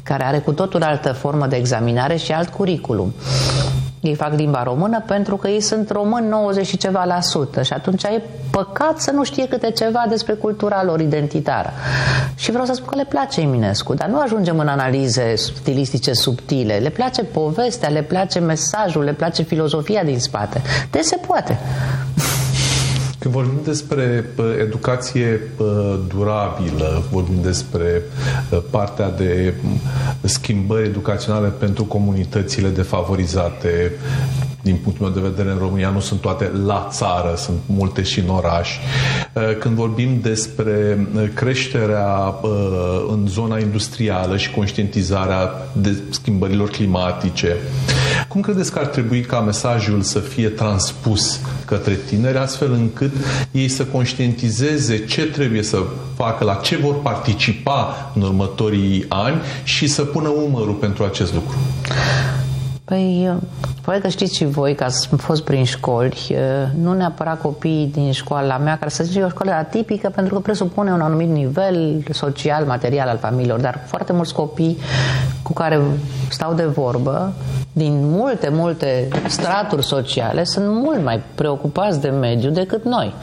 care 0.03 0.23
are 0.23 0.37
cu 0.37 0.51
totul 0.51 0.83
altă 0.83 1.11
formă 1.11 1.47
de 1.47 1.55
examinare 1.55 2.15
și 2.15 2.31
alt 2.31 2.49
curriculum. 2.49 3.13
Ei 4.03 4.15
fac 4.15 4.33
limba 4.33 4.63
română 4.63 5.03
pentru 5.05 5.37
că 5.37 5.47
ei 5.47 5.61
sunt 5.61 5.89
români 5.89 6.27
90 6.27 6.67
și 6.67 6.77
ceva 6.77 7.03
la 7.03 7.21
sută 7.21 7.61
și 7.61 7.73
atunci 7.73 8.03
e 8.03 8.21
păcat 8.51 8.99
să 8.99 9.11
nu 9.11 9.23
știe 9.23 9.47
câte 9.47 9.71
ceva 9.71 10.05
despre 10.09 10.33
cultura 10.33 10.83
lor 10.83 10.99
identitară. 10.99 11.73
Și 12.35 12.51
vreau 12.51 12.65
să 12.65 12.73
spun 12.73 12.87
că 12.87 12.95
le 12.95 13.05
place 13.05 13.41
Eminescu, 13.41 13.93
dar 13.93 14.07
nu 14.07 14.19
ajungem 14.19 14.59
în 14.59 14.67
analize 14.67 15.35
stilistice 15.35 16.13
subtile. 16.13 16.77
Le 16.77 16.89
place 16.89 17.23
povestea, 17.23 17.89
le 17.89 18.01
place 18.01 18.39
mesajul, 18.39 19.03
le 19.03 19.13
place 19.13 19.43
filozofia 19.43 20.03
din 20.03 20.19
spate. 20.19 20.61
Deci 20.91 21.03
se 21.03 21.19
poate. 21.27 21.59
Când 23.23 23.35
vorbim 23.35 23.59
despre 23.63 24.25
educație 24.59 25.41
durabilă, 26.07 27.03
vorbim 27.11 27.41
despre 27.41 28.01
partea 28.69 29.09
de 29.09 29.53
schimbări 30.21 30.87
educaționale 30.87 31.47
pentru 31.47 31.85
comunitățile 31.85 32.69
defavorizate, 32.69 33.91
din 34.63 34.75
punctul 34.83 35.05
meu 35.05 35.15
de 35.21 35.29
vedere, 35.29 35.51
în 35.51 35.57
România 35.57 35.89
nu 35.89 35.99
sunt 35.99 36.19
toate 36.19 36.51
la 36.65 36.87
țară, 36.91 37.33
sunt 37.37 37.57
multe 37.65 38.01
și 38.03 38.19
în 38.19 38.29
oraș. 38.29 38.69
Când 39.59 39.75
vorbim 39.75 40.19
despre 40.21 41.07
creșterea 41.33 42.35
în 43.09 43.27
zona 43.27 43.59
industrială 43.59 44.37
și 44.37 44.51
conștientizarea 44.51 45.51
de 45.73 45.95
schimbărilor 46.09 46.69
climatice, 46.69 47.57
cum 48.27 48.41
credeți 48.41 48.71
că 48.71 48.79
ar 48.79 48.85
trebui 48.85 49.21
ca 49.21 49.39
mesajul 49.39 50.01
să 50.01 50.19
fie 50.19 50.47
transpus 50.47 51.39
către 51.65 51.99
tineri 52.07 52.37
astfel 52.37 52.71
încât 52.71 53.11
ei 53.51 53.67
să 53.67 53.83
conștientizeze 53.85 55.05
ce 55.05 55.21
trebuie 55.21 55.63
să 55.63 55.83
facă, 56.15 56.43
la 56.43 56.53
ce 56.53 56.77
vor 56.77 57.01
participa 57.01 58.11
în 58.15 58.21
următorii 58.21 59.05
ani 59.07 59.41
și 59.63 59.87
să 59.87 60.01
pună 60.01 60.29
umărul 60.29 60.73
pentru 60.73 61.03
acest 61.03 61.33
lucru? 61.33 61.57
Păi, 62.93 63.31
poate 63.81 63.99
că 63.99 64.07
știți 64.07 64.35
și 64.35 64.45
voi 64.45 64.75
că 64.75 64.83
ați 64.83 65.07
fost 65.07 65.43
prin 65.43 65.63
școli, 65.63 66.35
nu 66.81 66.93
neapărat 66.93 67.41
copiii 67.41 67.87
din 67.87 68.11
școala 68.11 68.57
mea, 68.57 68.77
care 68.77 68.89
să 68.89 69.03
zice 69.03 69.21
o 69.21 69.29
școală 69.29 69.51
atipică 69.51 70.11
pentru 70.15 70.33
că 70.33 70.39
presupune 70.39 70.91
un 70.91 71.01
anumit 71.01 71.29
nivel 71.29 72.03
social, 72.11 72.65
material 72.65 73.07
al 73.07 73.17
familiilor, 73.17 73.59
dar 73.59 73.79
foarte 73.85 74.13
mulți 74.13 74.33
copii 74.33 74.77
cu 75.41 75.53
care 75.53 75.81
stau 76.29 76.53
de 76.53 76.63
vorbă, 76.63 77.33
din 77.71 77.99
multe, 78.01 78.49
multe 78.51 79.07
straturi 79.27 79.85
sociale, 79.85 80.43
sunt 80.43 80.65
mult 80.67 81.03
mai 81.03 81.21
preocupați 81.35 82.01
de 82.01 82.09
mediu 82.09 82.49
decât 82.49 82.83
noi. 82.83 83.13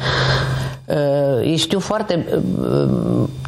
Ei 1.43 1.57
știu 1.57 1.79
foarte 1.79 2.27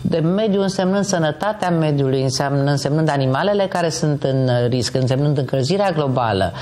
de 0.03 0.19
mediu 0.19 0.61
însemnând 0.63 1.05
sănătatea 1.05 1.71
mediului, 1.71 2.23
însemnând, 2.23 2.69
însemnând 2.69 3.09
animalele 3.09 3.67
care 3.67 3.89
sunt 3.89 4.23
în 4.23 4.51
risc, 4.69 4.95
însemnând 4.95 5.39
încălzirea 5.39 5.91
globală, 5.91 6.53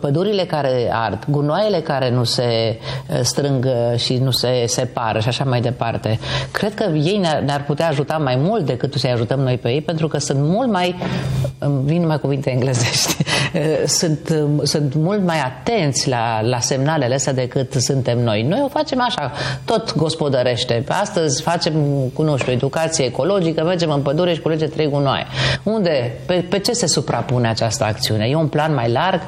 pădurile 0.00 0.44
care 0.44 0.90
ard, 0.92 1.24
gunoaiele 1.28 1.80
care 1.80 2.10
nu 2.10 2.24
se 2.24 2.78
strâng 3.22 3.66
și 3.96 4.16
nu 4.16 4.30
se 4.30 4.64
separă 4.66 5.18
și 5.18 5.28
așa 5.28 5.44
mai 5.44 5.60
departe. 5.60 6.18
Cred 6.50 6.74
că 6.74 6.84
ei 6.94 7.20
ne-ar 7.44 7.64
putea 7.64 7.88
ajuta 7.88 8.16
mai 8.16 8.36
mult 8.36 8.66
decât 8.66 8.94
să-i 8.94 9.10
ajutăm 9.10 9.40
noi 9.40 9.58
pe 9.58 9.68
ei, 9.68 9.80
pentru 9.80 10.08
că 10.08 10.18
sunt 10.18 10.38
mult 10.40 10.70
mai, 10.70 10.94
îmi 11.58 11.82
vin 11.84 12.00
numai 12.00 12.18
cuvinte 12.18 12.50
englezești, 12.50 13.16
sunt, 13.98 14.34
sunt 14.62 14.94
mult 14.94 15.24
mai 15.24 15.40
atenți 15.40 16.08
la, 16.08 16.40
la 16.42 16.58
semnalele 16.58 17.14
astea 17.14 17.32
decât 17.32 17.72
suntem 17.72 18.18
noi. 18.18 18.42
Noi 18.42 18.60
o 18.64 18.68
facem 18.68 19.00
așa, 19.00 19.32
tot 19.64 19.96
gospodărește. 19.96 20.84
Astăzi 20.88 21.42
facem, 21.42 21.72
cu 22.14 22.22
nu 22.22 22.36
știu, 22.36 22.52
educație 22.52 22.79
ecologică, 23.02 23.64
mergem 23.64 23.90
în 23.90 24.02
pădure 24.02 24.34
și 24.34 24.40
culege 24.40 24.66
trei 24.66 24.88
gunoaie. 24.88 25.26
Unde? 25.62 26.18
Pe, 26.26 26.44
pe 26.48 26.58
ce 26.58 26.72
se 26.72 26.86
suprapune 26.86 27.48
această 27.48 27.84
acțiune? 27.84 28.26
E 28.30 28.34
un 28.34 28.48
plan 28.48 28.74
mai 28.74 28.90
larg? 28.90 29.20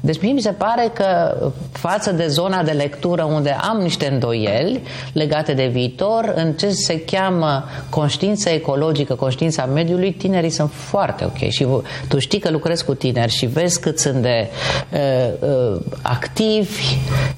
Deci 0.00 0.20
mie 0.20 0.32
mi 0.32 0.40
se 0.40 0.50
pare 0.50 0.90
că 0.94 1.36
față 1.72 2.12
de 2.12 2.26
zona 2.26 2.62
de 2.62 2.70
lectură 2.70 3.24
unde 3.24 3.56
am 3.70 3.80
niște 3.80 4.08
îndoieli 4.12 4.82
legate 5.12 5.52
de 5.52 5.66
viitor, 5.66 6.32
în 6.36 6.52
ce 6.52 6.68
se 6.70 7.00
cheamă 7.00 7.64
conștiință 7.90 8.48
ecologică, 8.48 9.14
conștiința 9.14 9.64
mediului, 9.64 10.12
tinerii 10.12 10.50
sunt 10.50 10.70
foarte 10.72 11.24
ok. 11.24 11.48
Și 11.48 11.66
tu 12.08 12.18
știi 12.18 12.38
că 12.38 12.50
lucrezi 12.50 12.84
cu 12.84 12.94
tineri 12.94 13.32
și 13.32 13.46
vezi 13.46 13.80
cât 13.80 13.98
sunt 13.98 14.22
de 14.22 14.48
uh, 14.92 15.48
uh, 15.48 15.80
activi, 16.02 16.80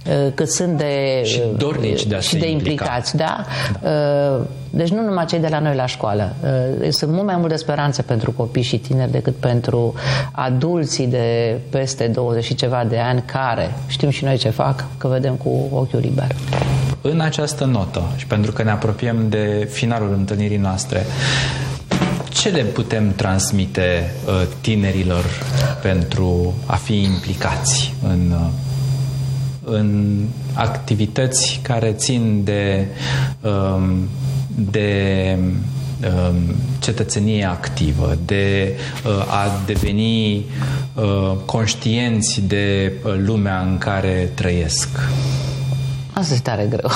uh, 0.07 0.33
cât 0.35 0.50
sunt 0.50 0.76
de... 0.76 1.22
Și 1.24 1.42
dornici 1.57 2.07
de 2.07 2.14
a 2.14 2.20
și 2.20 2.37
de 2.37 2.50
implicați, 2.50 3.16
da? 3.16 3.44
da. 3.83 3.88
Uh, 3.90 4.44
deci 4.70 4.88
nu 4.88 5.02
numai 5.02 5.24
cei 5.24 5.38
de 5.38 5.48
la 5.50 5.59
noi 5.59 5.74
la 5.74 5.87
școală. 5.87 6.35
Uh, 6.81 6.88
sunt 6.90 7.12
mult 7.12 7.24
mai 7.26 7.37
multe 7.37 7.57
speranțe 7.57 8.02
pentru 8.02 8.33
copii 8.33 8.62
și 8.62 8.78
tineri 8.78 9.11
decât 9.11 9.35
pentru 9.35 9.94
adulții 10.33 11.07
de 11.07 11.59
peste 11.70 12.07
20 12.07 12.44
și 12.44 12.54
ceva 12.54 12.85
de 12.88 12.98
ani 12.98 13.22
care 13.26 13.74
știm 13.87 14.11
și 14.11 14.24
noi 14.24 14.37
ce 14.37 14.48
fac, 14.50 14.85
că 14.98 15.09
vedem 15.09 15.35
cu 15.35 15.68
ochiul 15.72 16.00
liber. 16.00 16.35
În 17.00 17.20
această 17.20 17.64
notă 17.64 18.02
și 18.16 18.26
pentru 18.26 18.52
că 18.52 18.62
ne 18.62 18.70
apropiem 18.70 19.28
de 19.28 19.68
finalul 19.70 20.12
întâlnirii 20.16 20.57
noastre, 20.57 21.07
ce 22.28 22.48
le 22.48 22.62
putem 22.62 23.12
transmite 23.16 24.11
uh, 24.26 24.46
tinerilor 24.61 25.24
pentru 25.83 26.54
a 26.66 26.74
fi 26.74 27.02
implicați 27.02 27.94
în 28.02 28.31
uh, 28.31 28.46
în 29.70 30.18
activități 30.54 31.61
care 31.62 31.92
țin 31.92 32.40
de, 32.44 32.87
um, 33.40 34.09
de 34.59 35.38
um, 35.38 36.55
cetățenie 36.79 37.44
activă, 37.44 38.18
de 38.25 38.77
uh, 39.05 39.33
a 39.33 39.62
deveni 39.66 40.37
uh, 40.94 41.33
conștienți 41.44 42.40
de 42.40 42.92
uh, 43.05 43.14
lumea 43.25 43.61
în 43.61 43.79
care 43.79 44.31
trăiesc. 44.35 44.88
Asta 46.12 46.35
e 46.35 46.38
tare 46.38 46.66
greu. 46.71 46.90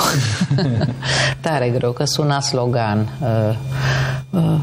tare 1.41 1.69
greu, 1.69 1.91
că 1.91 2.05
sună 2.05 2.39
slogan. 2.41 3.09
Uh, 3.21 3.55
uh 4.29 4.59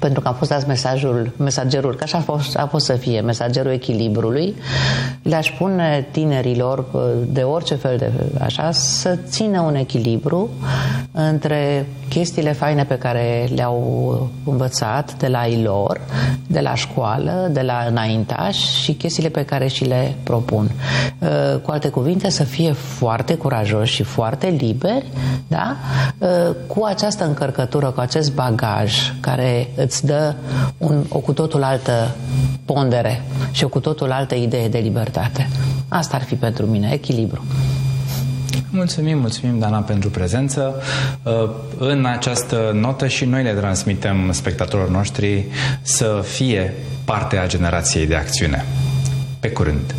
pentru 0.00 0.20
că 0.20 0.28
a 0.28 0.32
fost 0.32 0.52
azi 0.52 0.66
mesajul, 0.66 1.32
mesagerul, 1.36 1.94
că 1.94 2.02
așa 2.02 2.18
a 2.18 2.20
fost, 2.20 2.56
a 2.56 2.66
fost 2.66 2.84
să 2.84 2.92
fie, 2.92 3.20
mesagerul 3.20 3.72
echilibrului, 3.72 4.54
le-aș 5.22 5.54
pune 5.58 6.06
tinerilor 6.10 6.84
de 7.26 7.42
orice 7.42 7.74
fel 7.74 7.96
de 7.96 8.10
așa 8.40 8.70
să 8.72 9.18
țină 9.28 9.60
un 9.60 9.74
echilibru 9.74 10.48
între 11.12 11.86
chestiile 12.08 12.52
faine 12.52 12.84
pe 12.84 12.98
care 12.98 13.48
le-au 13.54 14.30
învățat 14.44 15.16
de 15.16 15.26
la 15.26 15.46
ei 15.46 15.62
lor, 15.62 16.00
de 16.46 16.60
la 16.60 16.74
școală, 16.74 17.48
de 17.52 17.60
la 17.60 17.84
înaintași 17.88 18.82
și 18.82 18.92
chestiile 18.92 19.28
pe 19.28 19.44
care 19.44 19.66
și 19.66 19.84
le 19.84 20.14
propun. 20.22 20.70
Cu 21.62 21.70
alte 21.70 21.88
cuvinte, 21.88 22.30
să 22.30 22.44
fie 22.44 22.72
foarte 22.72 23.34
curajoși 23.34 23.94
și 23.94 24.02
foarte 24.02 24.46
liberi, 24.46 25.06
da? 25.46 25.76
cu 26.66 26.84
această 26.84 27.24
încărcătură, 27.24 27.86
cu 27.86 28.00
acest 28.00 28.34
bagaj 28.34 29.12
care 29.20 29.68
îți 29.90 30.06
dă 30.06 30.34
un, 30.78 31.04
o 31.08 31.18
cu 31.18 31.32
totul 31.32 31.62
altă 31.62 32.16
pondere 32.64 33.22
și 33.50 33.64
o 33.64 33.68
cu 33.68 33.80
totul 33.80 34.10
altă 34.12 34.34
idee 34.34 34.68
de 34.68 34.78
libertate. 34.78 35.48
Asta 35.88 36.16
ar 36.16 36.22
fi 36.22 36.34
pentru 36.34 36.66
mine, 36.66 36.90
echilibru. 36.92 37.44
Mulțumim, 38.70 39.18
mulțumim, 39.18 39.58
Dana, 39.58 39.78
pentru 39.78 40.10
prezență. 40.10 40.74
Uh, 41.22 41.50
în 41.78 42.04
această 42.04 42.70
notă 42.74 43.06
și 43.06 43.24
noi 43.24 43.42
le 43.42 43.52
transmitem 43.52 44.32
spectatorilor 44.32 44.90
noștri 44.90 45.44
să 45.82 46.20
fie 46.24 46.74
parte 47.04 47.36
a 47.36 47.46
generației 47.46 48.06
de 48.06 48.14
acțiune. 48.14 48.64
Pe 49.40 49.50
curând! 49.50 49.94